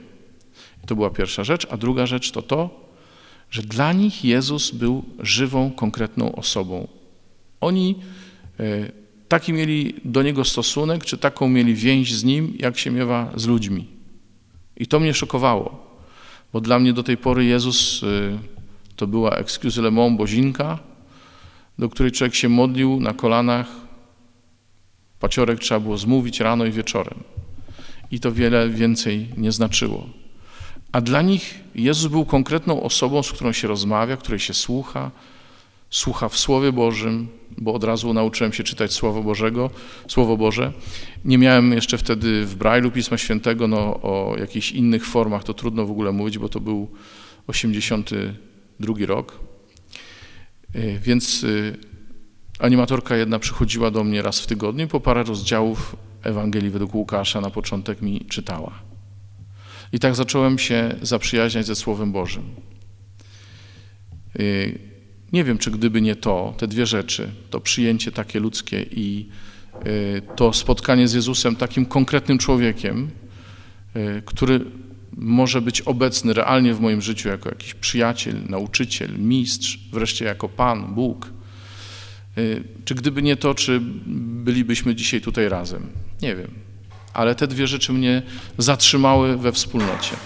I 0.85 0.87
to 0.87 0.95
była 0.95 1.11
pierwsza 1.11 1.45
rzecz. 1.45 1.67
A 1.71 1.77
druga 1.77 2.07
rzecz 2.07 2.31
to 2.31 2.43
to, 2.43 2.90
że 3.51 3.63
dla 3.63 3.93
nich 3.93 4.25
Jezus 4.25 4.71
był 4.71 5.05
żywą, 5.19 5.71
konkretną 5.71 6.35
osobą. 6.35 6.89
Oni 7.61 7.97
y, 8.61 8.93
taki 9.29 9.53
mieli 9.53 9.95
do 10.05 10.23
Niego 10.23 10.45
stosunek, 10.45 11.05
czy 11.05 11.19
taką 11.19 11.49
mieli 11.49 11.75
więź 11.75 12.15
z 12.15 12.25
Nim, 12.25 12.55
jak 12.59 12.79
się 12.79 12.91
miewa 12.91 13.33
z 13.37 13.47
ludźmi. 13.47 13.87
I 14.77 14.87
to 14.87 15.01
mnie 15.01 15.15
szokowało, 15.15 15.97
bo 16.53 16.61
dla 16.61 16.79
mnie 16.79 16.93
do 16.93 17.03
tej 17.03 17.17
pory 17.17 17.45
Jezus 17.45 18.03
y, 18.03 18.39
to 18.97 19.07
była 19.07 19.31
excuse 19.37 19.83
le 19.83 19.91
mon 19.91 20.17
bozinka, 20.17 20.79
do 21.79 21.89
której 21.89 22.13
człowiek 22.13 22.35
się 22.35 22.49
modlił 22.49 23.01
na 23.01 23.15
kolanach. 23.15 23.67
Paciorek 25.21 25.59
trzeba 25.59 25.81
było 25.81 25.99
zmówić 25.99 26.41
rano 26.41 26.65
i 26.65 26.71
wieczorem. 26.73 27.19
I 28.11 28.21
to 28.21 28.33
wiele 28.33 28.69
więcej 28.69 29.29
nie 29.37 29.53
znaczyło. 29.53 30.20
A 30.93 31.01
dla 31.01 31.23
nich 31.23 31.61
Jezus 31.75 32.11
był 32.11 32.25
konkretną 32.25 32.83
osobą, 32.83 33.23
z 33.23 33.33
którą 33.33 33.53
się 33.53 33.69
rozmawia, 33.69 34.17
której 34.17 34.41
się 34.41 34.55
słucha, 34.55 35.11
słucha 35.91 36.29
w 36.29 36.39
Słowie 36.39 36.73
Bożym, 36.73 37.29
bo 37.59 37.75
od 37.75 37.85
razu 37.85 38.13
nauczyłem 38.15 38.53
się 38.53 38.65
czytać 38.65 38.93
Słowo 38.93 39.23
Bożego, 39.23 39.71
Słowo 40.09 40.37
Boże. 40.37 40.73
Nie 41.25 41.39
miałem 41.39 41.73
jeszcze 41.73 41.99
wtedy 41.99 42.47
w 42.47 42.55
Brailu 42.55 42.91
Pisma 42.91 43.19
Świętego, 43.19 43.69
no 43.69 43.79
o 44.03 44.37
jakichś 44.39 44.73
innych 44.73 45.07
formach 45.07 45.45
to 45.45 45.55
trudno 45.55 45.87
w 45.87 45.91
ogóle 45.91 46.13
mówić, 46.13 46.39
bo 46.39 46.49
to 46.49 46.61
był 46.61 46.89
82 47.47 48.95
rok. 49.07 49.41
E, 50.75 50.99
więc 50.99 51.45
e, 51.45 51.77
animatorka 52.65 53.17
jedna 53.17 53.39
przychodziła 53.39 53.91
do 53.91 54.05
mnie 54.05 54.23
raz 54.23 54.41
w 54.41 54.47
tygodniu 54.47 54.89
po 54.89 55.01
parę 55.01 55.23
rozdziałów 55.23 55.97
Ewangelii 56.23 56.71
według 56.71 56.95
Łukasza 56.95 57.41
na 57.41 57.51
początek 57.51 58.03
mi 58.03 58.21
czytała. 58.21 58.90
I 59.93 59.99
tak 59.99 60.15
zacząłem 60.15 60.59
się 60.59 60.95
zaprzyjaźniać 61.03 61.67
ze 61.67 61.75
Słowem 61.75 62.13
Bożym. 62.13 62.43
E, 64.39 64.43
nie 65.33 65.45
wiem, 65.45 65.59
czy 65.59 65.71
gdyby 65.71 66.01
nie 66.01 66.17
to, 66.17 66.55
te 66.59 66.67
dwie 66.67 66.87
rzeczy, 66.87 67.31
to 67.51 67.61
przyjęcie 67.61 68.13
takie 68.13 68.41
ludzkie 68.41 68.83
i 68.83 69.29
y, 69.87 70.23
to 70.37 70.53
spotkanie 70.53 71.09
z 71.09 71.13
Jezusem, 71.13 71.57
takim 71.57 71.87
konkretnym 71.87 72.39
człowiekiem, 72.39 73.11
y, 73.97 74.23
który 74.27 74.61
może 75.17 75.61
być 75.61 75.81
obecny 75.81 76.33
realnie 76.33 76.75
w 76.75 76.81
moim 76.81 77.01
życiu 77.01 77.29
jako 77.29 77.49
jakiś 77.49 77.75
przyjaciel, 77.75 78.35
nauczyciel, 78.49 79.19
mistrz, 79.19 79.79
wreszcie 79.93 80.25
jako 80.25 80.49
Pan, 80.49 80.95
Bóg. 80.95 81.33
Y, 82.39 82.65
czy 82.85 82.95
gdyby 82.95 83.23
nie 83.23 83.37
to, 83.37 83.55
czy 83.55 83.81
bylibyśmy 84.17 84.95
dzisiaj 84.95 85.21
tutaj 85.21 85.49
razem? 85.49 85.87
Nie 86.23 86.37
wiem. 86.37 86.70
Ale 87.15 87.35
te 87.35 87.47
dwie 87.47 87.67
rzeczy 87.67 87.93
mnie 87.93 88.23
zatrzymały 88.59 89.37
we 89.37 89.53
wspólnocie. 89.53 90.17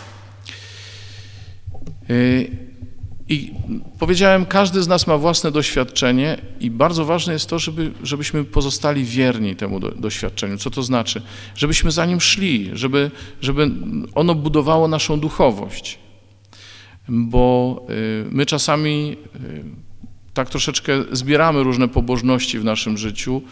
I 3.28 3.52
powiedziałem, 3.98 4.46
każdy 4.46 4.82
z 4.82 4.88
nas 4.88 5.06
ma 5.06 5.18
własne 5.18 5.50
doświadczenie 5.50 6.40
i 6.60 6.70
bardzo 6.70 7.04
ważne 7.04 7.32
jest 7.32 7.50
to, 7.50 7.58
żeby, 7.58 7.92
żebyśmy 8.02 8.44
pozostali 8.44 9.04
wierni 9.04 9.56
temu 9.56 9.80
do, 9.80 9.90
doświadczeniu. 9.90 10.58
Co 10.58 10.70
to 10.70 10.82
znaczy? 10.82 11.22
Żebyśmy 11.56 11.90
za 11.90 12.06
nim 12.06 12.20
szli, 12.20 12.70
żeby, 12.72 13.10
żeby 13.40 13.70
ono 14.14 14.34
budowało 14.34 14.88
naszą 14.88 15.20
duchowość. 15.20 15.98
Bo 17.08 17.80
y, 17.90 18.26
my 18.30 18.46
czasami 18.46 19.16
y, 19.36 19.64
tak 20.34 20.50
troszeczkę 20.50 20.92
zbieramy 21.12 21.62
różne 21.62 21.88
pobożności 21.88 22.58
w 22.58 22.64
naszym 22.64 22.98
życiu. 22.98 23.42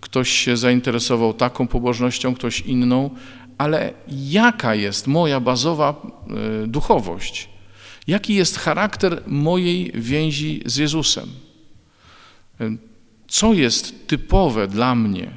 Ktoś 0.00 0.30
się 0.30 0.56
zainteresował 0.56 1.34
taką 1.34 1.66
pobożnością, 1.66 2.34
ktoś 2.34 2.60
inną, 2.60 3.10
ale 3.58 3.92
jaka 4.08 4.74
jest 4.74 5.06
moja 5.06 5.40
bazowa 5.40 6.02
y, 6.64 6.66
duchowość? 6.66 7.48
Jaki 8.06 8.34
jest 8.34 8.58
charakter 8.58 9.22
mojej 9.26 9.92
więzi 9.94 10.62
z 10.66 10.76
Jezusem? 10.76 11.28
Co 13.28 13.52
jest 13.52 14.08
typowe 14.08 14.68
dla 14.68 14.94
mnie? 14.94 15.30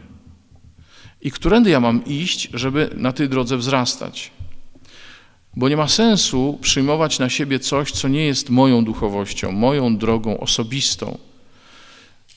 I 1.22 1.32
którędy 1.32 1.70
ja 1.70 1.80
mam 1.80 2.06
iść, 2.06 2.50
żeby 2.54 2.90
na 2.96 3.12
tej 3.12 3.30
drodze 3.30 3.58
wzrastać? 3.58 4.32
Bo 5.56 5.70
nie 5.70 5.78
ma 5.78 5.88
sensu 5.88 6.60
przyjmować 6.62 7.20
na 7.20 7.30
siebie 7.30 7.60
coś, 7.60 7.92
co 7.92 8.08
nie 8.08 8.26
jest 8.26 8.50
moją 8.50 8.86
duchowością, 8.86 9.52
moją 9.52 9.98
drogą 9.98 10.40
osobistą. 10.40 11.18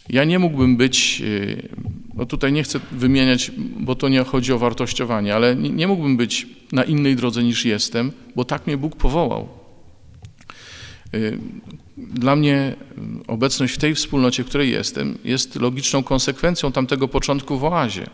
Ja 0.09 0.25
nie 0.25 0.39
mógłbym 0.39 0.77
być, 0.77 1.23
no 2.15 2.27
tutaj 2.27 2.53
nie 2.53 2.63
chcę 2.63 2.81
wymieniać, 2.93 3.53
bo 3.81 3.95
to 3.95 4.09
nie 4.09 4.25
chodzi 4.25 4.53
o 4.53 4.59
wartościowanie, 4.59 5.35
ale 5.35 5.57
nie 5.57 5.89
mógłbym 5.89 6.17
być 6.17 6.47
na 6.73 6.85
innej 6.85 7.17
drodze 7.17 7.43
niż 7.43 7.65
jestem, 7.65 8.13
bo 8.37 8.45
tak 8.45 8.67
mnie 8.67 8.77
Bóg 8.77 8.97
powołał. 8.97 9.49
Y, 11.15 11.39
dla 11.97 12.37
mnie 12.37 12.75
obecność 13.27 13.75
w 13.75 13.79
tej 13.79 13.95
wspólnocie, 13.95 14.45
w 14.45 14.47
której 14.47 14.71
jestem, 14.71 15.19
jest 15.25 15.57
logiczną 15.57 16.03
konsekwencją 16.03 16.73
tamtego 16.73 17.09
początku 17.09 17.59
w 17.59 17.65
oazie. 17.65 18.07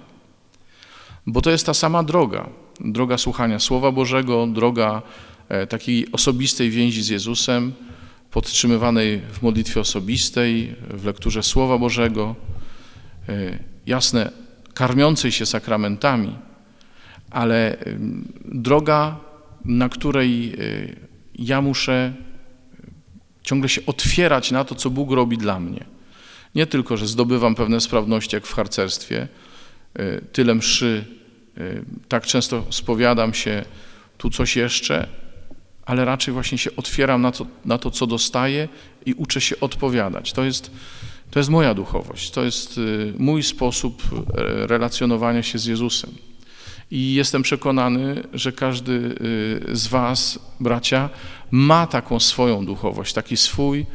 Bo 1.26 1.40
to 1.40 1.50
jest 1.50 1.66
ta 1.66 1.74
sama 1.74 2.02
droga. 2.02 2.48
Droga 2.80 3.18
słuchania 3.18 3.58
Słowa 3.58 3.92
Bożego, 3.92 4.46
droga 4.46 5.02
e, 5.48 5.66
takiej 5.66 6.12
osobistej 6.12 6.70
więzi 6.70 7.02
z 7.02 7.08
Jezusem, 7.08 7.72
podtrzymywanej 8.30 9.20
w 9.32 9.42
modlitwie 9.42 9.80
osobistej, 9.80 10.74
w 10.90 11.04
lekturze 11.04 11.42
Słowa 11.42 11.78
Bożego, 11.78 12.34
e, 13.28 13.58
jasne, 13.86 14.30
karmiącej 14.74 15.32
się 15.32 15.46
sakramentami, 15.46 16.38
ale 17.30 17.76
droga, 18.44 19.16
na 19.64 19.88
której 19.88 20.52
e, 20.52 20.56
ja 21.34 21.62
muszę 21.62 22.12
ciągle 23.42 23.68
się 23.68 23.86
otwierać 23.86 24.50
na 24.50 24.64
to, 24.64 24.74
co 24.74 24.90
Bóg 24.90 25.10
robi 25.10 25.38
dla 25.38 25.60
mnie. 25.60 25.84
Nie 26.54 26.66
tylko, 26.66 26.96
że 26.96 27.06
zdobywam 27.06 27.54
pewne 27.54 27.80
sprawności, 27.80 28.36
jak 28.36 28.46
w 28.46 28.54
harcerstwie, 28.54 29.28
e, 29.94 30.20
tyle 30.20 30.54
mszy, 30.54 31.04
e, 31.56 31.60
tak 32.08 32.26
często 32.26 32.64
spowiadam 32.70 33.34
się, 33.34 33.64
tu 34.18 34.30
coś 34.30 34.56
jeszcze, 34.56 35.08
ale 35.90 36.04
raczej 36.04 36.34
właśnie 36.34 36.58
się 36.58 36.76
otwieram 36.76 37.22
na 37.22 37.32
to, 37.32 37.46
na 37.64 37.78
to 37.78 37.90
co 37.90 38.06
dostaję 38.06 38.68
i 39.06 39.14
uczę 39.14 39.40
się 39.40 39.60
odpowiadać. 39.60 40.32
To 40.32 40.44
jest, 40.44 40.70
to 41.30 41.38
jest 41.38 41.50
moja 41.50 41.74
duchowość, 41.74 42.30
to 42.30 42.44
jest 42.44 42.78
e, 42.78 42.80
mój 43.18 43.42
sposób 43.42 44.02
relacjonowania 44.68 45.42
się 45.42 45.58
z 45.58 45.66
Jezusem. 45.66 46.10
I 46.90 47.14
jestem 47.14 47.42
przekonany, 47.42 48.22
że 48.32 48.52
każdy 48.52 48.92
y, 48.92 49.76
z 49.76 49.86
Was, 49.86 50.38
bracia, 50.60 51.10
ma 51.50 51.86
taką 51.86 52.20
swoją 52.20 52.66
duchowość, 52.66 53.12
taki 53.12 53.36
swój 53.36 53.86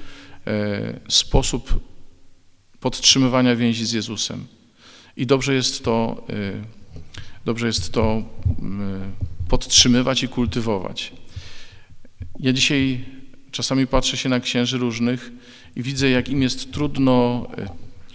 sposób 1.10 1.80
podtrzymywania 2.80 3.56
więzi 3.56 3.86
z 3.86 3.92
Jezusem. 3.92 4.46
I 5.18 5.26
dobrze 5.26 5.54
jest 5.54 5.84
to, 5.84 6.26
y, 6.30 6.64
dobrze 7.46 7.68
jest 7.68 7.92
to 7.92 8.18
y, 8.18 9.50
podtrzymywać 9.50 10.24
i 10.24 10.28
kultywować. 10.28 11.14
Ja 12.40 12.54
dzisiaj 12.54 13.06
czasami 13.52 13.88
patrzę 13.88 14.18
się 14.18 14.30
na 14.30 14.40
księży 14.40 14.78
różnych 14.78 15.32
i 15.76 15.84
widzę, 15.84 16.10
jak 16.10 16.30
im 16.30 16.42
jest 16.42 16.72
trudno, 16.72 17.48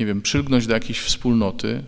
nie 0.01 0.07
wiem, 0.07 0.23
przylgnąć 0.23 0.67
do 0.67 0.75
jakiejś 0.75 0.99
wspólnoty, 1.01 1.85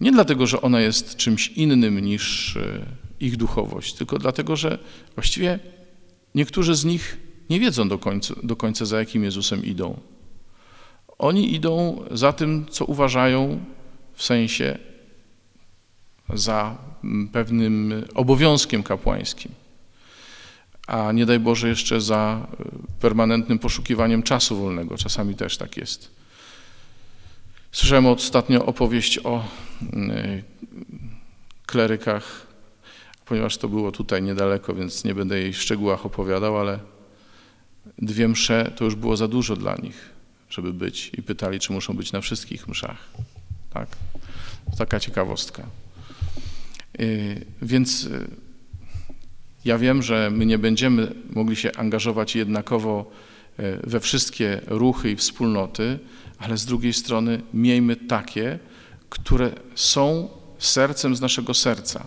nie 0.00 0.12
dlatego, 0.12 0.46
że 0.46 0.60
ona 0.60 0.80
jest 0.80 1.16
czymś 1.16 1.48
innym 1.48 2.00
niż 2.00 2.56
e, 2.56 2.86
ich 3.20 3.36
duchowość, 3.36 3.94
tylko 3.94 4.18
dlatego, 4.18 4.56
że 4.56 4.78
właściwie 5.14 5.58
niektórzy 6.34 6.74
z 6.74 6.84
nich 6.84 7.18
nie 7.50 7.60
wiedzą 7.60 7.88
do 7.88 7.98
końca, 7.98 8.34
do 8.42 8.56
końca 8.56 8.84
za 8.84 8.98
jakim 8.98 9.24
Jezusem 9.24 9.64
idą. 9.64 10.00
Oni 11.18 11.54
idą 11.54 12.04
za 12.10 12.32
tym, 12.32 12.66
co 12.70 12.84
uważają 12.84 13.64
w 14.14 14.22
sensie 14.22 14.78
za 16.34 16.78
pewnym 17.32 18.04
obowiązkiem 18.14 18.82
kapłańskim, 18.82 19.52
a 20.90 21.12
nie 21.12 21.26
daj 21.26 21.40
Boże 21.40 21.68
jeszcze 21.68 22.00
za 22.00 22.46
e, 22.52 22.64
permanentnym 23.00 23.58
poszukiwaniem 23.58 24.22
czasu 24.22 24.56
wolnego. 24.56 24.98
Czasami 24.98 25.34
też 25.34 25.56
tak 25.56 25.76
jest. 25.76 26.10
Słyszałem 27.72 28.06
ostatnio 28.06 28.66
opowieść 28.66 29.18
o 29.24 29.44
y, 29.82 30.42
klerykach, 31.66 32.46
ponieważ 33.24 33.56
to 33.56 33.68
było 33.68 33.92
tutaj 33.92 34.22
niedaleko, 34.22 34.74
więc 34.74 35.04
nie 35.04 35.14
będę 35.14 35.38
jej 35.38 35.52
w 35.52 35.62
szczegółach 35.62 36.06
opowiadał, 36.06 36.58
ale 36.58 36.78
dwie 37.98 38.28
msze 38.28 38.72
to 38.76 38.84
już 38.84 38.94
było 38.94 39.16
za 39.16 39.28
dużo 39.28 39.56
dla 39.56 39.76
nich, 39.76 40.10
żeby 40.50 40.72
być 40.72 41.10
i 41.18 41.22
pytali, 41.22 41.60
czy 41.60 41.72
muszą 41.72 41.96
być 41.96 42.12
na 42.12 42.20
wszystkich 42.20 42.68
mszach. 42.68 43.08
Tak? 43.72 43.88
Taka 44.78 45.00
ciekawostka. 45.00 45.62
Y, 47.00 47.46
więc 47.62 48.08
ja 49.64 49.78
wiem, 49.78 50.02
że 50.02 50.30
my 50.32 50.46
nie 50.46 50.58
będziemy 50.58 51.14
mogli 51.30 51.56
się 51.56 51.72
angażować 51.76 52.36
jednakowo 52.36 53.10
we 53.84 54.00
wszystkie 54.00 54.60
ruchy 54.66 55.10
i 55.10 55.16
wspólnoty, 55.16 55.98
ale 56.38 56.58
z 56.58 56.66
drugiej 56.66 56.92
strony 56.92 57.42
miejmy 57.54 57.96
takie, 57.96 58.58
które 59.08 59.50
są 59.74 60.28
sercem 60.58 61.16
z 61.16 61.20
naszego 61.20 61.54
serca, 61.54 62.06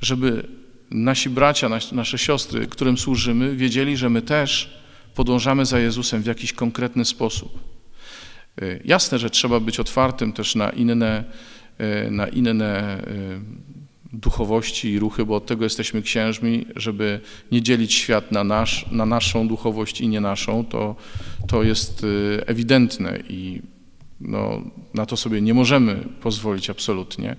żeby 0.00 0.48
nasi 0.90 1.30
bracia, 1.30 1.68
nasze 1.92 2.18
siostry, 2.18 2.66
którym 2.66 2.98
służymy, 2.98 3.56
wiedzieli, 3.56 3.96
że 3.96 4.10
my 4.10 4.22
też 4.22 4.78
podążamy 5.14 5.66
za 5.66 5.78
Jezusem 5.78 6.22
w 6.22 6.26
jakiś 6.26 6.52
konkretny 6.52 7.04
sposób. 7.04 7.58
Y, 8.62 8.80
jasne, 8.84 9.18
że 9.18 9.30
trzeba 9.30 9.60
być 9.60 9.80
otwartym 9.80 10.32
też 10.32 10.54
na 10.54 10.70
inne, 10.70 11.24
y, 12.06 12.10
na 12.10 12.28
inne 12.28 13.02
duchowości 14.14 14.90
i 14.90 14.98
ruchy, 14.98 15.24
bo 15.24 15.36
od 15.36 15.46
tego 15.46 15.64
jesteśmy 15.64 16.02
księżmi, 16.02 16.66
żeby 16.76 17.20
nie 17.52 17.62
dzielić 17.62 17.94
świat 17.94 18.32
na, 18.32 18.44
nasz, 18.44 18.86
na 18.90 19.06
naszą 19.06 19.48
duchowość 19.48 20.00
i 20.00 20.08
nie 20.08 20.20
naszą, 20.20 20.64
to, 20.64 20.96
to 21.48 21.62
jest 21.62 22.04
y, 22.04 22.42
ewidentne 22.46 23.18
i 23.28 23.62
no, 24.20 24.62
na 24.94 25.06
to 25.06 25.16
sobie 25.16 25.40
nie 25.40 25.54
możemy 25.54 25.96
pozwolić 26.20 26.70
absolutnie, 26.70 27.36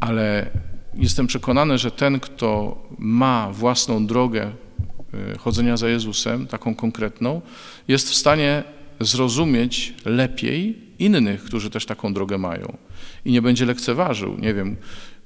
ale 0.00 0.50
jestem 0.94 1.26
przekonany, 1.26 1.78
że 1.78 1.90
ten, 1.90 2.20
kto 2.20 2.78
ma 2.98 3.52
własną 3.52 4.06
drogę 4.06 4.52
y, 5.34 5.38
chodzenia 5.38 5.76
za 5.76 5.88
Jezusem, 5.88 6.46
taką 6.46 6.74
konkretną, 6.74 7.40
jest 7.88 8.10
w 8.10 8.14
stanie 8.14 8.64
zrozumieć 9.00 9.94
lepiej 10.04 10.78
innych, 10.98 11.44
którzy 11.44 11.70
też 11.70 11.86
taką 11.86 12.14
drogę 12.14 12.38
mają. 12.38 12.76
I 13.24 13.32
nie 13.32 13.42
będzie 13.42 13.66
lekceważył, 13.66 14.38
nie 14.38 14.54
wiem, 14.54 14.76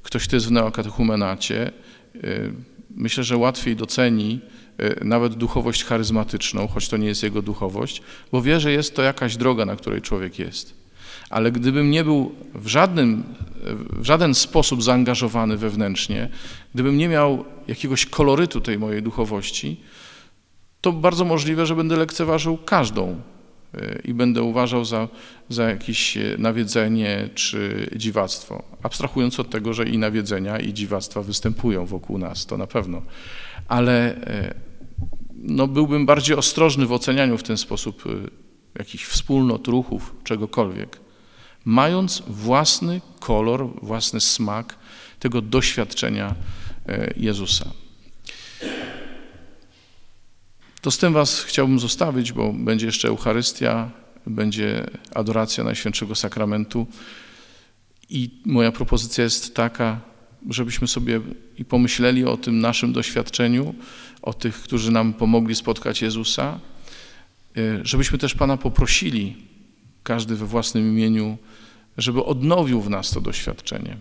ktoś, 0.02 0.26
kto 0.26 0.36
jest 0.36 0.46
w 0.48 0.50
neokatechumenacie, 0.50 1.72
y, 2.14 2.52
myślę, 2.90 3.24
że 3.24 3.36
łatwiej 3.36 3.76
doceni 3.76 4.40
y, 4.80 5.04
nawet 5.04 5.34
duchowość 5.34 5.84
charyzmatyczną, 5.84 6.68
choć 6.68 6.88
to 6.88 6.96
nie 6.96 7.06
jest 7.06 7.22
jego 7.22 7.42
duchowość, 7.42 8.02
bo 8.32 8.42
wie, 8.42 8.60
że 8.60 8.72
jest 8.72 8.96
to 8.96 9.02
jakaś 9.02 9.36
droga, 9.36 9.64
na 9.64 9.76
której 9.76 10.02
człowiek 10.02 10.38
jest. 10.38 10.80
Ale 11.30 11.52
gdybym 11.52 11.90
nie 11.90 12.04
był 12.04 12.34
w, 12.54 12.66
żadnym, 12.66 13.24
w 13.90 14.04
żaden 14.04 14.34
sposób 14.34 14.82
zaangażowany 14.82 15.56
wewnętrznie, 15.56 16.28
gdybym 16.74 16.98
nie 16.98 17.08
miał 17.08 17.44
jakiegoś 17.68 18.06
kolorytu 18.06 18.60
tej 18.60 18.78
mojej 18.78 19.02
duchowości, 19.02 19.80
to 20.80 20.92
bardzo 20.92 21.24
możliwe, 21.24 21.66
że 21.66 21.76
będę 21.76 21.96
lekceważył 21.96 22.58
każdą 22.58 23.20
i 24.04 24.14
będę 24.14 24.42
uważał 24.42 24.84
za, 24.84 25.08
za 25.48 25.70
jakieś 25.70 26.16
y, 26.16 26.36
nawiedzenie 26.38 27.28
czy 27.34 27.90
dziwactwo. 27.96 28.62
Abstrahując 28.82 29.40
od 29.40 29.50
tego, 29.50 29.72
że 29.74 29.84
i 29.84 29.98
nawiedzenia, 29.98 30.58
i 30.58 30.74
dziwactwa 30.74 31.22
występują 31.22 31.86
wokół 31.86 32.18
nas, 32.18 32.46
to 32.46 32.56
na 32.56 32.66
pewno. 32.66 33.02
Ale 33.68 34.14
y, 34.14 34.54
no, 35.34 35.68
byłbym 35.68 36.06
bardziej 36.06 36.36
ostrożny 36.36 36.86
w 36.86 36.92
ocenianiu 36.92 37.38
w 37.38 37.42
ten 37.42 37.56
sposób 37.56 38.04
jakichś 38.78 39.04
wspólnot, 39.04 39.68
ruchów, 39.68 40.14
czegokolwiek, 40.24 41.00
mając 41.64 42.22
własny 42.26 43.00
kolor, 43.20 43.68
własny 43.82 44.20
smak 44.20 44.76
tego 45.18 45.42
doświadczenia 45.42 46.34
Jezusa. 47.16 47.70
To 50.80 50.90
z 50.90 50.98
tym 50.98 51.12
Was 51.12 51.42
chciałbym 51.42 51.78
zostawić, 51.78 52.32
bo 52.32 52.52
będzie 52.52 52.86
jeszcze 52.86 53.08
Eucharystia, 53.08 53.90
będzie 54.26 54.86
adoracja 55.14 55.64
Najświętszego 55.64 56.14
Sakramentu. 56.14 56.86
I 58.08 58.30
moja 58.44 58.72
propozycja 58.72 59.24
jest 59.24 59.54
taka, 59.54 60.00
żebyśmy 60.48 60.88
sobie 60.88 61.20
i 61.58 61.64
pomyśleli 61.64 62.24
o 62.24 62.36
tym 62.36 62.58
naszym 62.58 62.92
doświadczeniu, 62.92 63.74
o 64.22 64.34
tych, 64.34 64.54
którzy 64.54 64.92
nam 64.92 65.12
pomogli 65.12 65.54
spotkać 65.54 66.02
Jezusa, 66.02 66.60
y, 67.56 67.80
żebyśmy 67.82 68.18
też 68.18 68.34
Pana 68.34 68.56
poprosili, 68.56 69.36
każdy 70.02 70.36
we 70.36 70.46
własnym 70.46 70.88
imieniu, 70.88 71.38
żeby 71.98 72.24
odnowił 72.24 72.80
w 72.80 72.90
nas 72.90 73.10
to 73.10 73.20
doświadczenie. 73.20 73.96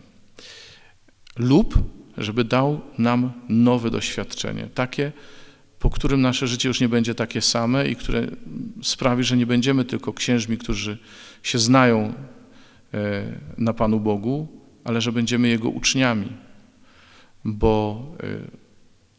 Lub 1.35 1.75
żeby 2.19 2.43
dał 2.43 2.81
nam 2.97 3.31
nowe 3.49 3.91
doświadczenie, 3.91 4.67
takie, 4.73 5.11
po 5.79 5.89
którym 5.89 6.21
nasze 6.21 6.47
życie 6.47 6.67
już 6.67 6.79
nie 6.79 6.89
będzie 6.89 7.15
takie 7.15 7.41
same 7.41 7.87
i 7.87 7.95
które 7.95 8.27
sprawi, 8.83 9.23
że 9.23 9.37
nie 9.37 9.45
będziemy 9.45 9.85
tylko 9.85 10.13
księżmi, 10.13 10.57
którzy 10.57 10.97
się 11.43 11.59
znają 11.59 12.13
e, 12.93 13.23
na 13.57 13.73
Panu 13.73 13.99
Bogu, 13.99 14.47
ale 14.83 15.01
że 15.01 15.11
będziemy 15.11 15.47
Jego 15.47 15.69
uczniami, 15.69 16.27
bo 17.45 18.05
e, 18.23 18.25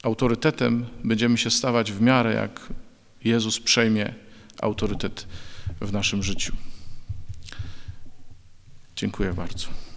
autorytetem 0.02 0.86
będziemy 1.04 1.38
się 1.38 1.50
stawać 1.50 1.92
w 1.92 2.00
miarę, 2.00 2.34
jak 2.34 2.68
Jezus 3.24 3.60
przejmie 3.60 4.14
autorytet 4.62 5.26
w 5.80 5.92
naszym 5.92 6.22
życiu. 6.22 6.56
Dziękuję 8.96 9.32
bardzo. 9.34 9.89